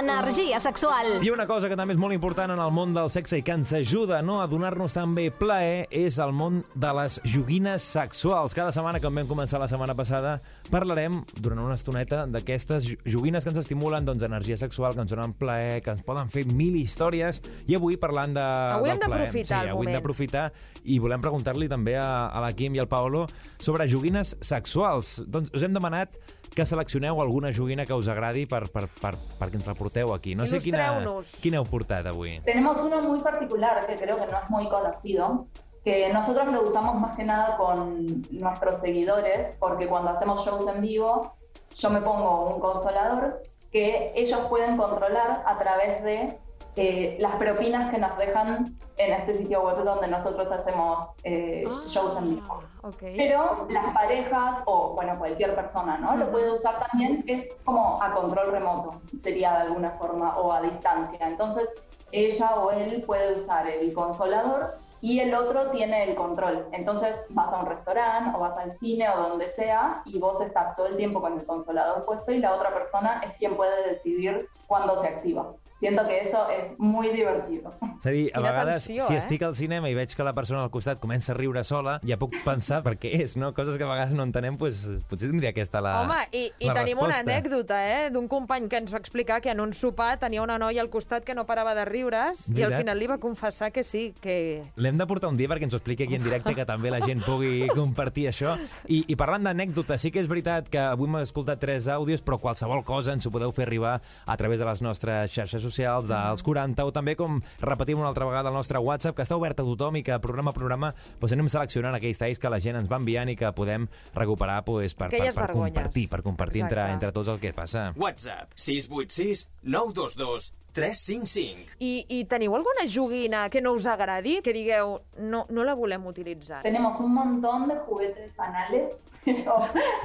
Energia 0.00 0.58
sexual. 0.60 1.04
I 1.22 1.28
una 1.28 1.44
cosa 1.46 1.68
que 1.68 1.76
també 1.76 1.92
és 1.92 1.98
molt 2.00 2.14
important 2.16 2.48
en 2.54 2.60
el 2.62 2.70
món 2.72 2.94
del 2.96 3.10
sexe 3.12 3.36
i 3.36 3.42
que 3.44 3.52
ens 3.52 3.68
ajuda 3.76 4.22
no, 4.24 4.38
a 4.40 4.46
donar-nos 4.48 4.94
també 4.96 5.26
plaer 5.30 5.82
és 5.92 6.16
el 6.24 6.32
món 6.32 6.62
de 6.72 6.92
les 6.96 7.18
joguines 7.28 7.84
sexuals. 7.84 8.54
Cada 8.56 8.72
setmana, 8.72 9.00
com 9.04 9.14
vam 9.20 9.28
començar 9.28 9.60
la 9.60 9.68
setmana 9.68 9.92
passada, 9.98 10.38
parlarem 10.72 11.18
durant 11.36 11.60
una 11.66 11.76
estoneta 11.76 12.22
d'aquestes 12.26 12.88
jo- 12.88 12.96
joguines 13.18 13.44
que 13.44 13.52
ens 13.52 13.60
estimulen 13.60 14.08
doncs, 14.08 14.24
energia 14.24 14.56
sexual, 14.56 14.96
que 14.96 15.04
ens 15.04 15.12
donen 15.12 15.34
plaer, 15.36 15.82
que 15.84 15.92
ens 15.92 16.02
poden 16.06 16.32
fer 16.32 16.46
mil 16.48 16.80
històries. 16.80 17.42
I 17.68 17.76
avui 17.76 18.00
parlant 18.00 18.32
de, 18.40 18.48
Avui 18.80 18.88
del 18.94 18.98
plaer. 19.04 19.28
d'aprofitar 19.28 19.60
sí, 19.60 19.68
el 19.68 19.74
avui 19.76 19.86
hem 19.90 19.98
d'aprofitar 20.00 20.46
i 20.84 20.98
volem 20.98 21.20
preguntar-li 21.20 21.68
també 21.68 21.98
a, 22.00 22.08
a 22.32 22.40
la 22.40 22.54
Quim 22.56 22.74
i 22.74 22.80
al 22.80 22.88
Paolo 22.88 23.26
sobre 23.60 23.84
joguines 23.86 24.32
sexuals. 24.40 25.18
Doncs 25.28 25.52
us 25.52 25.62
hem 25.68 25.76
demanat 25.76 26.16
que 26.50 26.64
seleccioneu 26.66 27.20
alguna 27.22 27.52
joguina 27.54 27.84
que 27.86 27.94
us 27.94 28.08
agradi 28.10 28.42
per, 28.50 28.64
per, 28.74 28.88
per, 29.00 29.12
perquè 29.38 29.54
ens 29.60 29.68
la 29.70 29.74
porteu 29.78 29.89
aquí. 30.14 30.34
No 30.34 30.46
sé 30.46 30.58
quina, 30.58 31.02
quina 31.40 31.58
heu 31.58 31.64
portat 31.64 32.06
avui. 32.06 32.40
Tenemos 32.44 32.82
uno 32.82 33.02
muy 33.02 33.20
particular 33.20 33.86
que 33.86 33.96
creo 33.96 34.16
que 34.16 34.26
no 34.26 34.38
es 34.38 34.50
muy 34.50 34.68
conocido, 34.68 35.46
que 35.84 36.12
nosotros 36.12 36.52
lo 36.52 36.62
usamos 36.62 37.00
más 37.00 37.16
que 37.16 37.24
nada 37.24 37.56
con 37.56 38.22
nuestros 38.30 38.80
seguidores, 38.80 39.56
porque 39.58 39.86
cuando 39.86 40.10
hacemos 40.10 40.44
shows 40.44 40.66
en 40.66 40.80
vivo, 40.80 41.34
yo 41.74 41.90
me 41.90 42.00
pongo 42.00 42.54
un 42.54 42.60
consolador 42.60 43.42
que 43.70 44.12
ellos 44.14 44.40
pueden 44.48 44.76
controlar 44.76 45.42
a 45.46 45.58
través 45.58 46.02
de 46.02 46.38
eh, 46.82 47.18
las 47.20 47.34
propinas 47.34 47.90
que 47.90 47.98
nos 47.98 48.16
dejan 48.16 48.74
en 48.96 49.12
este 49.12 49.34
sitio 49.34 49.60
web 49.60 49.84
donde 49.84 50.08
nosotros 50.08 50.50
hacemos 50.50 51.10
eh, 51.24 51.62
shows 51.86 52.16
en 52.16 52.36
vivo. 52.36 52.62
Ok. 52.80 53.02
Pero 53.18 53.66
las 53.68 53.92
parejas 53.92 54.62
o, 54.64 54.94
bueno, 54.94 55.18
cualquier 55.18 55.54
persona, 55.54 55.98
¿no? 55.98 56.16
Lo 56.16 56.30
puede 56.30 56.50
usar 56.50 56.82
también, 56.88 57.22
es 57.26 57.54
como 57.66 58.02
a 58.02 58.14
control 58.14 58.52
remoto, 58.52 59.02
sería 59.20 59.52
de 59.52 59.58
alguna 59.64 59.90
forma, 59.90 60.38
o 60.38 60.50
a 60.54 60.62
distancia. 60.62 61.18
Entonces, 61.20 61.68
ella 62.12 62.54
o 62.54 62.70
él 62.70 63.04
puede 63.06 63.34
usar 63.34 63.68
el 63.68 63.92
consolador 63.92 64.78
y 65.02 65.20
el 65.20 65.34
otro 65.34 65.70
tiene 65.72 66.04
el 66.04 66.14
control. 66.14 66.66
Entonces, 66.72 67.14
vas 67.28 67.52
a 67.52 67.58
un 67.58 67.66
restaurante 67.66 68.34
o 68.34 68.40
vas 68.40 68.56
al 68.56 68.78
cine 68.78 69.06
o 69.10 69.28
donde 69.28 69.50
sea 69.50 70.00
y 70.06 70.18
vos 70.18 70.40
estás 70.40 70.74
todo 70.76 70.86
el 70.86 70.96
tiempo 70.96 71.20
con 71.20 71.38
el 71.38 71.44
consolador 71.44 72.06
puesto 72.06 72.32
y 72.32 72.38
la 72.38 72.54
otra 72.54 72.72
persona 72.72 73.20
es 73.22 73.36
quien 73.36 73.54
puede 73.54 73.86
decidir 73.86 74.48
cuándo 74.66 74.98
se 74.98 75.08
activa. 75.08 75.52
Siento 75.80 76.06
que 76.06 76.28
eso 76.28 76.48
es 76.50 76.78
muy 76.78 77.08
divertido. 77.08 77.72
És 78.00 78.06
a 78.06 78.10
dir, 78.12 78.26
a 78.34 78.38
Quina 78.38 78.50
vegades, 78.50 78.84
tensió, 78.84 79.06
si 79.06 79.14
eh? 79.14 79.20
estic 79.20 79.42
al 79.44 79.54
cinema 79.56 79.88
i 79.88 79.94
veig 79.96 80.12
que 80.16 80.24
la 80.24 80.34
persona 80.36 80.60
al 80.60 80.70
costat 80.72 81.00
comença 81.00 81.32
a 81.32 81.36
riure 81.38 81.62
sola, 81.64 81.94
ja 82.04 82.18
puc 82.20 82.34
pensar 82.44 82.82
per 82.84 82.98
què 83.00 83.14
és, 83.22 83.34
no? 83.40 83.54
Coses 83.56 83.78
que 83.80 83.84
a 83.84 83.88
vegades 83.88 84.12
no 84.16 84.26
entenem, 84.28 84.58
pues, 84.60 84.82
potser 85.08 85.30
tindria 85.32 85.54
aquesta 85.54 85.80
la 85.84 85.94
Home, 86.02 86.18
i, 86.36 86.42
i 86.60 86.68
la 86.68 86.74
tenim 86.76 87.00
una 87.00 87.14
resposta. 87.14 87.32
anècdota, 87.32 87.78
eh, 87.88 88.10
d'un 88.12 88.28
company 88.28 88.68
que 88.68 88.80
ens 88.80 88.92
va 88.92 89.00
explicar 89.00 89.40
que 89.40 89.52
en 89.52 89.60
un 89.64 89.72
sopar 89.72 90.18
tenia 90.20 90.42
una 90.44 90.58
noia 90.60 90.84
al 90.84 90.90
costat 90.92 91.24
que 91.24 91.36
no 91.36 91.46
parava 91.48 91.74
de 91.76 91.86
riure's 91.88 92.50
i 92.52 92.64
al 92.66 92.76
final 92.76 93.00
li 93.00 93.08
va 93.08 93.16
confessar 93.22 93.70
que 93.72 93.84
sí, 93.84 94.10
que... 94.20 94.36
L'hem 94.76 95.00
de 95.00 95.08
portar 95.08 95.32
un 95.32 95.40
dia 95.40 95.48
perquè 95.48 95.68
ens 95.68 95.76
ho 95.76 95.80
expliqui 95.80 96.04
aquí 96.04 96.20
en 96.20 96.28
directe, 96.28 96.54
que 96.56 96.68
també 96.68 96.92
la 96.92 97.00
gent 97.00 97.24
pugui 97.24 97.68
compartir 97.72 98.28
això. 98.28 98.56
I, 98.84 99.06
i 99.08 99.16
parlant 99.16 99.48
d'anècdotes, 99.48 100.04
sí 100.04 100.12
que 100.12 100.20
és 100.20 100.28
veritat 100.28 100.68
que 100.68 100.80
avui 100.80 101.08
hem 101.08 101.20
escoltat 101.22 101.60
tres 101.60 101.88
àudios, 101.88 102.20
però 102.20 102.36
qualsevol 102.40 102.84
cosa 102.84 103.16
ens 103.16 103.24
ho 103.24 103.32
podeu 103.32 103.52
fer 103.56 103.64
arribar 103.68 103.96
a 104.00 104.36
través 104.40 104.60
de 104.60 104.68
les 104.68 104.84
nostres 104.84 105.32
xarxes 105.32 105.69
socials, 105.70 106.10
dels 106.10 106.44
40, 106.46 106.86
o 106.86 106.94
també, 106.94 107.16
com 107.18 107.40
repetim 107.62 108.00
una 108.02 108.10
altra 108.10 108.28
vegada, 108.28 108.50
el 108.52 108.58
nostre 108.58 108.82
WhatsApp, 108.82 109.16
que 109.16 109.26
està 109.26 109.38
obert 109.38 109.62
a 109.62 109.66
tothom 109.66 110.00
i 110.00 110.04
que 110.06 110.18
programa 110.22 110.54
a 110.54 110.56
programa 110.56 110.92
doncs 111.20 111.36
anem 111.36 111.50
seleccionant 111.52 111.96
aquells 111.96 112.20
talls 112.20 112.42
que 112.42 112.52
la 112.52 112.60
gent 112.62 112.80
ens 112.80 112.90
va 112.90 113.00
enviant 113.00 113.32
i 113.32 113.36
que 113.38 113.52
podem 113.56 113.88
recuperar 114.16 114.60
doncs, 114.66 114.94
per, 114.94 115.10
per, 115.12 115.26
per 115.34 115.50
compartir, 115.54 116.06
per 116.12 116.22
compartir 116.26 116.64
entre, 116.66 116.86
entre 116.94 117.12
tots 117.16 117.32
el 117.32 117.42
que 117.42 117.54
passa. 117.56 117.90
WhatsApp 118.00 118.56
686 118.56 119.46
922 119.62 120.52
355. 120.72 121.76
I, 121.80 122.04
I 122.08 122.24
teniu 122.30 122.54
alguna 122.56 122.86
joguina 122.86 123.48
que 123.50 123.60
no 123.60 123.72
us 123.72 123.86
agradi? 123.86 124.40
Que 124.42 124.52
digueu, 124.52 125.00
no, 125.18 125.46
no 125.50 125.64
la 125.64 125.74
volem 125.74 126.06
utilitzar. 126.06 126.62
Tenemos 126.62 126.98
un 127.00 127.14
montón 127.14 127.68
de 127.68 127.76
juguetes 127.86 128.38
anales. 128.38 128.96
Yo 129.26 129.54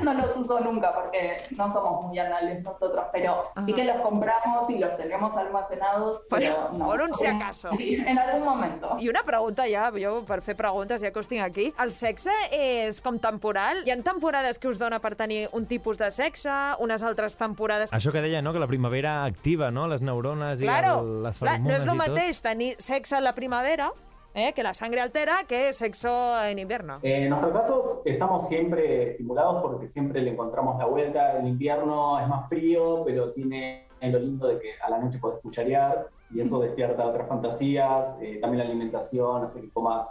no 0.02 0.14
los 0.14 0.36
uso 0.36 0.60
nunca 0.60 0.94
porque 0.94 1.38
no 1.52 1.72
somos 1.72 2.06
muy 2.06 2.20
anales 2.20 2.62
nosotros, 2.62 3.06
pero 3.14 3.44
sí 3.66 3.72
que 3.72 3.86
los 3.86 3.96
compramos 4.02 4.70
y 4.70 4.78
los 4.78 4.98
tenemos 4.98 5.36
almacenados, 5.38 6.26
pero, 6.30 6.54
Però, 6.54 6.70
no. 6.78 6.86
por 6.86 7.02
un 7.02 7.14
si 7.14 7.26
acaso. 7.26 7.70
Sí, 7.78 7.96
en 7.96 8.20
algún 8.20 8.44
momento. 8.44 8.98
I 9.00 9.08
una 9.08 9.24
pregunta 9.24 9.64
ja, 9.72 9.90
jo 9.96 10.18
per 10.28 10.42
fer 10.44 10.58
preguntes 10.60 11.02
ja 11.02 11.14
que 11.16 11.20
us 11.20 11.30
tinc 11.32 11.46
aquí. 11.46 11.70
El 11.80 11.94
sexe 11.96 12.34
és 12.52 13.00
com 13.02 13.16
temporal? 13.18 13.86
Hi 13.88 13.94
ha 13.96 13.98
temporades 14.04 14.60
que 14.60 14.68
us 14.68 14.80
dona 14.84 15.00
per 15.00 15.16
tenir 15.16 15.48
un 15.56 15.66
tipus 15.66 15.98
de 15.98 16.12
sexe, 16.12 16.52
unes 16.84 17.02
altres 17.02 17.38
temporades... 17.40 17.96
Això 17.96 18.12
que 18.12 18.20
deia, 18.22 18.42
no?, 18.44 18.52
que 18.52 18.60
la 18.60 18.68
primavera 18.68 19.24
activa, 19.24 19.72
no?, 19.72 19.88
les 19.88 20.04
neurones 20.04 20.55
i 20.62 20.66
Claro, 20.66 21.00
el, 21.02 21.24
les 21.24 21.40
clar, 21.40 21.60
no 21.60 21.70
feromones 21.70 21.84
és 21.84 21.88
el 21.88 21.96
i 21.96 22.02
mateix 22.02 22.42
tenir 22.46 22.72
sexe 22.80 23.16
a 23.18 23.22
la 23.22 23.34
primavera, 23.36 23.92
eh, 24.34 24.52
que 24.54 24.64
la 24.64 24.74
sangre 24.74 25.02
altera, 25.02 25.46
que 25.48 25.74
sexo 25.74 26.12
en 26.44 26.60
invierno. 26.60 27.00
En 27.04 27.30
nuestro 27.30 27.54
caso 27.54 28.02
estamos 28.06 28.48
siempre 28.48 29.12
estimulados 29.12 29.62
porque 29.62 29.88
siempre 29.88 30.22
le 30.22 30.32
encontramos 30.32 30.78
la 30.78 30.86
vuelta. 30.86 31.40
El 31.40 31.48
invierno 31.48 32.20
es 32.20 32.28
más 32.28 32.50
frío, 32.50 33.04
pero 33.06 33.32
tiene 33.32 33.88
lo 34.02 34.20
lindo 34.20 34.48
de 34.48 34.60
que 34.60 34.74
a 34.84 34.90
la 34.90 35.00
noche 35.00 35.18
podés 35.20 35.40
cucharear 35.42 36.10
y 36.32 36.42
eso 36.42 36.60
despierta 36.60 37.06
otras 37.06 37.28
fantasías. 37.28 38.16
Eh, 38.22 38.40
también 38.42 38.60
la 38.60 38.66
alimentación 38.66 39.46
hace 39.46 39.62
que 39.62 39.70
comas 39.70 40.08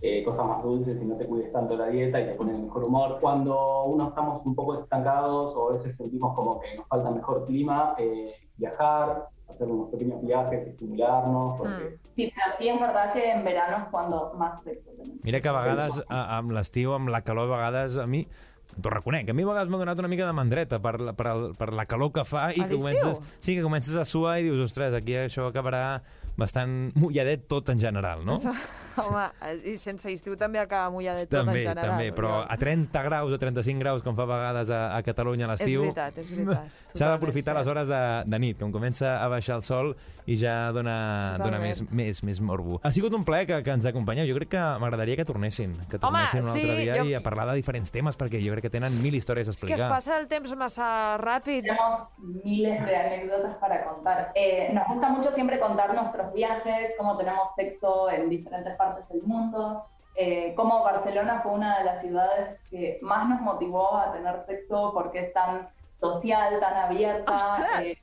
eh, 0.00 0.22
cosas 0.24 0.46
más 0.46 0.62
dulces 0.62 1.00
y 1.02 1.04
no 1.04 1.16
te 1.16 1.26
cuides 1.26 1.52
tanto 1.52 1.76
la 1.76 1.88
dieta 1.88 2.20
y 2.20 2.26
te 2.26 2.34
pone 2.34 2.52
de 2.52 2.58
mejor 2.58 2.84
humor. 2.84 3.18
Cuando 3.20 3.84
uno 3.84 4.08
estamos 4.08 4.44
un 4.44 4.54
poco 4.54 4.80
estancados 4.80 5.54
o 5.56 5.70
a 5.70 5.72
veces 5.74 5.96
sentimos 5.96 6.34
como 6.34 6.60
que 6.60 6.76
nos 6.76 6.86
falta 6.86 7.10
mejor 7.10 7.44
clima, 7.46 7.94
eh, 7.98 8.32
viajar, 8.56 9.28
hacer 9.48 9.66
unos 9.68 9.90
pequeños 9.90 10.20
viajes, 10.24 10.68
estimularnos, 10.68 11.58
porque 11.58 11.98
Sí, 12.12 12.32
pero 12.34 12.56
sí 12.58 12.68
es 12.68 12.80
verdad 12.80 13.12
que 13.12 13.30
en 13.30 13.44
verano 13.44 13.76
es 13.78 13.84
cuando 13.90 14.34
más 14.36 14.62
sexo 14.62 14.90
tenemos. 14.96 15.18
Mira 15.22 15.40
que 15.40 15.48
a 15.48 15.52
vegades, 15.52 16.02
a, 16.08 16.36
amb 16.38 16.50
l'estiu, 16.52 16.92
amb 16.94 17.08
la 17.08 17.22
calor, 17.22 17.48
a 17.52 17.56
vegades, 17.56 17.96
a 17.96 18.06
mi, 18.06 18.26
t'ho 18.82 18.90
reconec, 18.90 19.30
a 19.30 19.32
mi 19.32 19.42
a 19.42 19.46
vegades 19.46 19.70
m'ha 19.72 19.78
donat 19.80 19.98
una 20.02 20.08
mica 20.12 20.26
de 20.26 20.32
mandreta 20.36 20.80
per, 20.84 21.00
la- 21.00 21.14
per, 21.16 21.26
el, 21.32 21.46
per 21.56 21.72
la 21.72 21.86
calor 21.86 22.12
que 22.12 22.24
fa 22.28 22.50
i 22.52 22.60
que 22.60 22.76
comences, 22.76 23.20
sí, 23.40 23.54
que 23.56 23.62
comences 23.64 23.96
a 23.96 24.04
suar 24.04 24.38
i 24.40 24.48
dius, 24.50 24.60
ostres, 24.66 24.92
aquí 24.98 25.14
això 25.16 25.48
acabarà 25.48 26.02
bastant 26.36 26.92
mulladet 26.94 27.48
tot 27.48 27.70
en 27.72 27.80
general, 27.80 28.24
no? 28.26 28.36
Home, 29.08 29.26
i 29.64 29.76
sense 29.78 30.10
estiu 30.12 30.36
també 30.36 30.58
acaba 30.58 30.90
mulladet 30.90 31.28
tot 31.30 31.44
també, 31.46 31.62
en 31.62 31.68
general. 31.68 31.90
també, 31.92 32.10
però 32.12 32.44
a 32.48 32.56
30 32.58 33.02
graus 33.06 33.32
o 33.32 33.38
35 33.38 33.78
graus, 33.80 34.02
com 34.02 34.16
fa 34.18 34.22
a 34.26 34.30
vegades 34.32 34.70
a, 34.70 34.96
a 34.96 35.02
Catalunya 35.06 35.46
a 35.46 35.52
l'estiu... 35.54 35.84
És 35.88 35.94
veritat, 35.94 36.18
és 36.18 36.30
veritat. 36.30 36.68
S'ha 36.88 36.92
Totalment 36.92 37.14
d'aprofitar 37.18 37.54
les 37.58 37.66
hores 37.70 37.86
de, 37.88 38.00
de 38.26 38.38
nit, 38.42 38.58
com 38.60 38.72
comença 38.72 39.16
a 39.22 39.28
baixar 39.28 39.56
el 39.56 39.62
sol 39.62 39.94
i 40.28 40.36
ja 40.36 40.70
dona, 40.76 41.36
dona 41.40 41.58
més, 41.62 41.78
Totalment. 41.80 41.96
més, 41.96 42.22
més 42.26 42.40
morbo. 42.44 42.80
Ha 42.84 42.90
sigut 42.92 43.14
un 43.16 43.24
plaer 43.24 43.46
que, 43.48 43.62
que 43.64 43.70
ens 43.72 43.86
acompanyeu. 43.88 44.26
Jo 44.28 44.34
crec 44.36 44.50
que 44.56 44.64
m'agradaria 44.82 45.16
que 45.16 45.24
tornessin, 45.28 45.72
que 45.88 45.96
Home, 45.96 46.02
tornessin 46.04 46.42
un 46.44 46.50
altre 46.52 46.74
sí, 46.74 46.82
dia 46.82 46.96
jo- 47.00 47.06
i 47.08 47.14
a 47.16 47.20
parlar 47.24 47.46
de 47.52 47.54
diferents 47.60 47.92
temes, 47.94 48.16
perquè 48.18 48.40
jo 48.44 48.52
crec 48.56 48.66
que 48.68 48.72
tenen 48.74 48.92
mil 49.02 49.14
històries 49.16 49.48
a 49.48 49.52
És 49.52 49.56
que 49.56 49.66
es 49.72 49.80
explicar. 49.80 49.88
passa 49.92 50.18
el 50.18 50.26
temps 50.28 50.52
massa 50.56 50.88
ràpid. 51.22 51.62
Tenemos 51.68 52.08
miles 52.44 52.84
de 52.84 52.96
anécdotas 52.96 53.56
para 53.60 53.84
contar. 53.84 54.32
Eh, 54.34 54.68
nos 54.74 54.84
gusta 54.88 55.08
mucho 55.08 55.34
siempre 55.34 55.58
contar 55.58 55.94
nuestros 55.94 56.32
viajes, 56.34 56.92
cómo 56.98 57.16
tenemos 57.16 57.48
sexo 57.56 58.10
en 58.10 58.28
diferentes 58.28 58.74
partes 58.76 58.87
del 59.08 59.22
mundo, 59.22 59.84
eh, 60.14 60.52
cómo 60.56 60.82
Barcelona 60.82 61.40
fue 61.42 61.52
una 61.52 61.78
de 61.78 61.84
las 61.84 62.02
ciudades 62.02 62.58
que 62.70 62.98
más 63.02 63.28
nos 63.28 63.40
motivó 63.40 63.96
a 63.96 64.12
tener 64.12 64.44
sexo 64.46 64.92
porque 64.92 65.20
es 65.20 65.32
tan 65.32 65.68
social, 66.00 66.60
tan 66.60 66.76
abierta, 66.76 67.82
eh, 67.82 67.94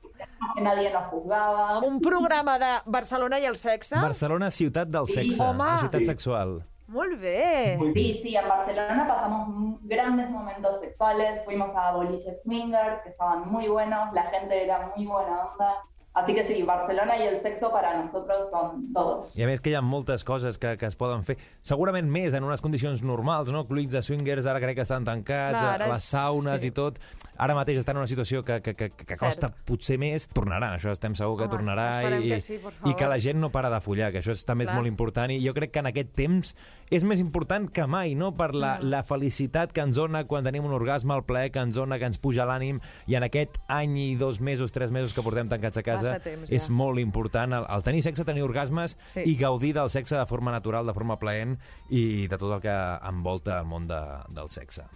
que 0.54 0.60
nadie 0.60 0.92
nos 0.92 1.04
juzgaba. 1.10 1.78
Un 1.80 2.00
programa 2.00 2.58
de 2.58 2.80
Barcelona 2.86 3.38
i 3.38 3.46
el 3.46 3.56
sexe? 3.56 3.96
Barcelona, 3.96 4.50
ciutat 4.50 4.88
del 4.88 5.06
sexe, 5.06 5.42
Home. 5.42 5.78
ciutat 5.80 6.02
sexual. 6.02 6.62
Molt 6.88 7.20
bé. 7.20 7.78
Sí, 7.94 8.20
sí, 8.22 8.36
en 8.36 8.48
Barcelona 8.48 9.08
pasamos 9.08 9.80
grandes 9.82 10.30
momentos 10.30 10.78
sexuales, 10.78 11.44
fuimos 11.44 11.74
a 11.74 11.92
boliches 11.92 12.42
swingers 12.42 13.02
que 13.02 13.08
estaban 13.10 13.48
muy 13.50 13.66
buenos, 13.68 14.12
la 14.12 14.22
gente 14.30 14.62
era 14.62 14.92
muy 14.94 15.04
buena 15.04 15.46
onda. 15.50 15.82
Así 16.16 16.32
que 16.34 16.46
sí, 16.48 16.62
Barcelona 16.62 17.18
y 17.18 17.24
el 17.28 17.42
sexo 17.42 17.70
para 17.70 18.02
nosotros 18.02 18.46
son 18.50 18.90
todos. 18.94 19.36
I 19.36 19.42
a 19.44 19.46
més 19.50 19.60
que 19.60 19.68
hi 19.68 19.74
ha 19.76 19.82
moltes 19.84 20.24
coses 20.24 20.56
que, 20.56 20.70
que 20.80 20.86
es 20.88 20.96
poden 20.96 21.20
fer, 21.28 21.36
segurament 21.60 22.08
més 22.08 22.32
en 22.32 22.42
unes 22.46 22.62
condicions 22.64 23.02
normals, 23.04 23.50
no? 23.52 23.66
Clubs 23.68 23.92
de 23.92 24.00
swingers 24.00 24.46
ara 24.48 24.62
crec 24.62 24.78
que 24.78 24.86
estan 24.86 25.04
tancats, 25.04 25.60
Clar, 25.60 25.74
ara 25.74 25.88
les 25.90 26.00
és- 26.00 26.08
saunes 26.14 26.62
sí. 26.64 26.70
i 26.70 26.70
tot. 26.72 26.96
Ara 27.36 27.52
mateix 27.54 27.76
estan 27.82 27.98
en 27.98 28.06
una 28.06 28.08
situació 28.08 28.40
que, 28.48 28.62
que, 28.64 28.72
que, 28.74 28.88
que 28.96 29.16
costa 29.20 29.50
potser 29.68 29.98
més. 30.00 30.24
Tornaran, 30.32 30.72
això 30.78 30.88
estem 30.96 31.12
segur 31.14 31.36
que 31.36 31.44
Home, 31.50 31.52
tornarà. 31.52 31.86
I, 32.18 32.30
que 32.32 32.40
sí, 32.40 32.56
I 32.88 32.94
que 32.96 33.10
la 33.12 33.18
gent 33.20 33.36
no 33.38 33.50
para 33.52 33.68
de 33.68 33.82
follar, 33.84 34.08
que 34.10 34.22
això 34.24 34.32
és, 34.32 34.46
també 34.48 34.64
és 34.64 34.70
Clar. 34.72 34.78
molt 34.80 34.88
important. 34.88 35.30
I 35.36 35.42
jo 35.44 35.52
crec 35.52 35.74
que 35.76 35.84
en 35.84 35.90
aquest 35.92 36.14
temps 36.16 36.54
és 36.88 37.04
més 37.04 37.20
important 37.20 37.68
que 37.68 37.84
mai, 37.86 38.14
no? 38.16 38.32
Per 38.40 38.54
la, 38.54 38.78
Mm. 38.80 38.88
la 38.88 39.02
felicitat 39.04 39.70
que 39.72 39.80
ens 39.84 39.96
dona 40.00 40.24
quan 40.26 40.44
tenim 40.48 40.64
un 40.64 40.72
orgasme, 40.72 41.12
el 41.14 41.24
plaer 41.28 41.50
que 41.52 41.60
ens 41.60 41.74
dona, 41.76 41.98
que 42.00 42.06
ens 42.08 42.16
puja 42.18 42.46
l'ànim, 42.48 42.80
i 43.06 43.14
en 43.20 43.22
aquest 43.28 43.60
any 43.68 43.96
i 43.98 44.14
dos 44.16 44.40
mesos, 44.40 44.72
tres 44.72 44.90
mesos 44.90 45.12
que 45.12 45.20
portem 45.22 45.48
tancats 45.48 45.76
a 45.76 45.82
casa, 45.82 46.05
Passa 46.14 46.24
temps, 46.24 46.52
és 46.52 46.68
ja. 46.68 46.72
molt 46.72 46.98
important 47.02 47.52
el, 47.60 47.66
el 47.76 47.82
tenir 47.86 48.02
sexe, 48.06 48.24
tenir 48.24 48.42
orgasmes 48.46 48.96
Sí. 49.14 49.22
i 49.26 49.36
gaudir 49.40 49.72
del 49.74 49.90
sexe 49.90 50.16
de 50.18 50.26
forma 50.26 50.52
natural, 50.54 50.86
de 50.86 50.94
forma 50.94 51.18
plaent 51.18 51.58
i 51.90 52.26
de 52.26 52.38
tot 52.38 52.52
el 52.58 52.60
que 52.64 52.76
envolta 53.08 53.60
el 53.60 53.66
món 53.66 53.86
de, 53.90 54.00
del 54.28 54.48
sexe. 54.50 54.86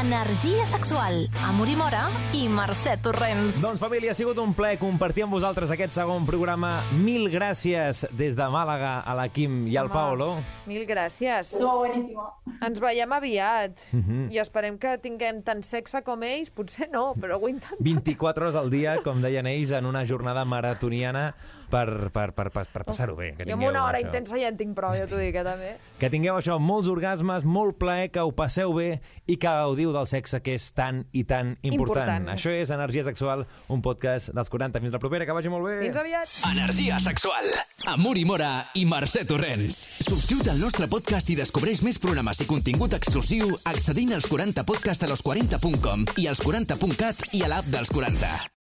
Energia 0.00 0.64
sexual, 0.64 1.26
amb 1.44 1.60
Uri 1.60 1.74
Mora 1.76 2.06
i 2.32 2.46
Mercè 2.48 2.94
Torrents. 3.04 3.58
Doncs 3.60 3.82
família, 3.82 4.14
ha 4.14 4.16
sigut 4.16 4.38
un 4.40 4.54
plaer 4.56 4.78
compartir 4.80 5.26
amb 5.26 5.36
vosaltres 5.36 5.74
aquest 5.74 5.92
segon 5.92 6.24
programa. 6.24 6.70
Mil 6.96 7.28
gràcies 7.28 8.06
des 8.16 8.38
de 8.38 8.46
Màlaga 8.48 8.94
a 9.04 9.16
la 9.18 9.26
Quim 9.28 9.66
i 9.68 9.76
al 9.76 9.90
Home, 9.90 9.94
Paolo. 9.98 10.30
Mil 10.70 10.86
gràcies. 10.88 11.52
Buenísimo. 11.60 12.30
Ens 12.64 12.80
veiem 12.80 13.12
aviat. 13.12 13.90
Mhm. 13.92 14.30
I 14.32 14.40
esperem 14.40 14.78
que 14.80 14.96
tinguem 15.04 15.42
tant 15.44 15.60
sexe 15.62 16.00
com 16.02 16.22
ells. 16.24 16.48
Potser 16.48 16.88
no, 16.90 17.12
però 17.20 17.36
ho 17.36 17.52
intentem. 17.52 17.84
24 17.84 18.46
hores 18.46 18.56
al 18.56 18.70
dia, 18.70 19.02
com 19.04 19.20
deien 19.20 19.46
ells, 19.46 19.72
en 19.76 19.84
una 19.84 20.06
jornada 20.06 20.46
maratoniana 20.46 21.34
per, 21.70 21.86
per, 22.12 22.30
per, 22.36 22.48
per, 22.52 22.66
per 22.72 22.84
passar-ho 22.88 23.14
bé. 23.18 23.30
Que 23.38 23.46
Jo 23.46 23.54
amb 23.54 23.62
tingueu 23.62 23.70
una 23.72 23.84
hora 23.86 23.98
això. 24.00 24.10
intensa 24.10 24.38
ja 24.40 24.50
en 24.50 24.58
tinc 24.58 24.74
prou, 24.76 24.94
ja 24.98 25.06
t'ho 25.10 25.18
dic, 25.20 25.34
eh, 25.38 25.44
també. 25.46 25.72
Que 26.00 26.08
tingueu 26.12 26.36
això, 26.38 26.56
molts 26.60 26.88
orgasmes, 26.88 27.44
molt 27.44 27.76
plaer, 27.80 28.08
que 28.10 28.22
ho 28.24 28.30
passeu 28.32 28.72
bé 28.76 29.00
i 29.28 29.36
que 29.36 29.48
gaudiu 29.48 29.92
del 29.92 30.06
sexe, 30.08 30.40
que 30.40 30.54
és 30.56 30.70
tan 30.76 31.02
i 31.12 31.24
tan 31.28 31.54
important. 31.62 32.06
Important. 32.20 32.28
Això 32.34 32.52
és 32.56 32.70
Energia 32.72 33.04
Sexual, 33.04 33.46
un 33.68 33.82
podcast 33.84 34.32
dels 34.36 34.48
40. 34.52 34.80
Fins 34.80 34.96
la 34.96 35.02
propera, 35.02 35.26
que 35.28 35.36
vagi 35.36 35.52
molt 35.52 35.66
bé. 35.68 35.78
Fins 35.84 35.98
aviat. 36.00 36.36
Energia 36.50 36.98
sexual, 37.00 37.44
amb 37.92 38.06
Uri 38.10 38.24
Mora 38.24 38.50
i 38.80 38.86
Mercè 38.88 39.26
Torrents. 39.28 39.76
Subscriu't 40.00 40.48
al 40.54 40.60
nostre 40.62 40.88
podcast 40.88 41.28
i 41.30 41.36
descobreix 41.38 41.82
més 41.86 42.00
programes 42.00 42.40
i 42.40 42.48
contingut 42.48 42.96
exclusiu 42.96 43.52
accedint 43.68 44.14
als 44.16 44.28
40podcast 44.30 45.04
a 45.04 45.12
los40.com 45.12 46.06
i 46.16 46.26
als 46.32 46.40
40.cat 46.44 47.28
i 47.36 47.44
a 47.44 47.52
l'app 47.52 47.68
dels 47.72 47.92
40. 47.92 48.59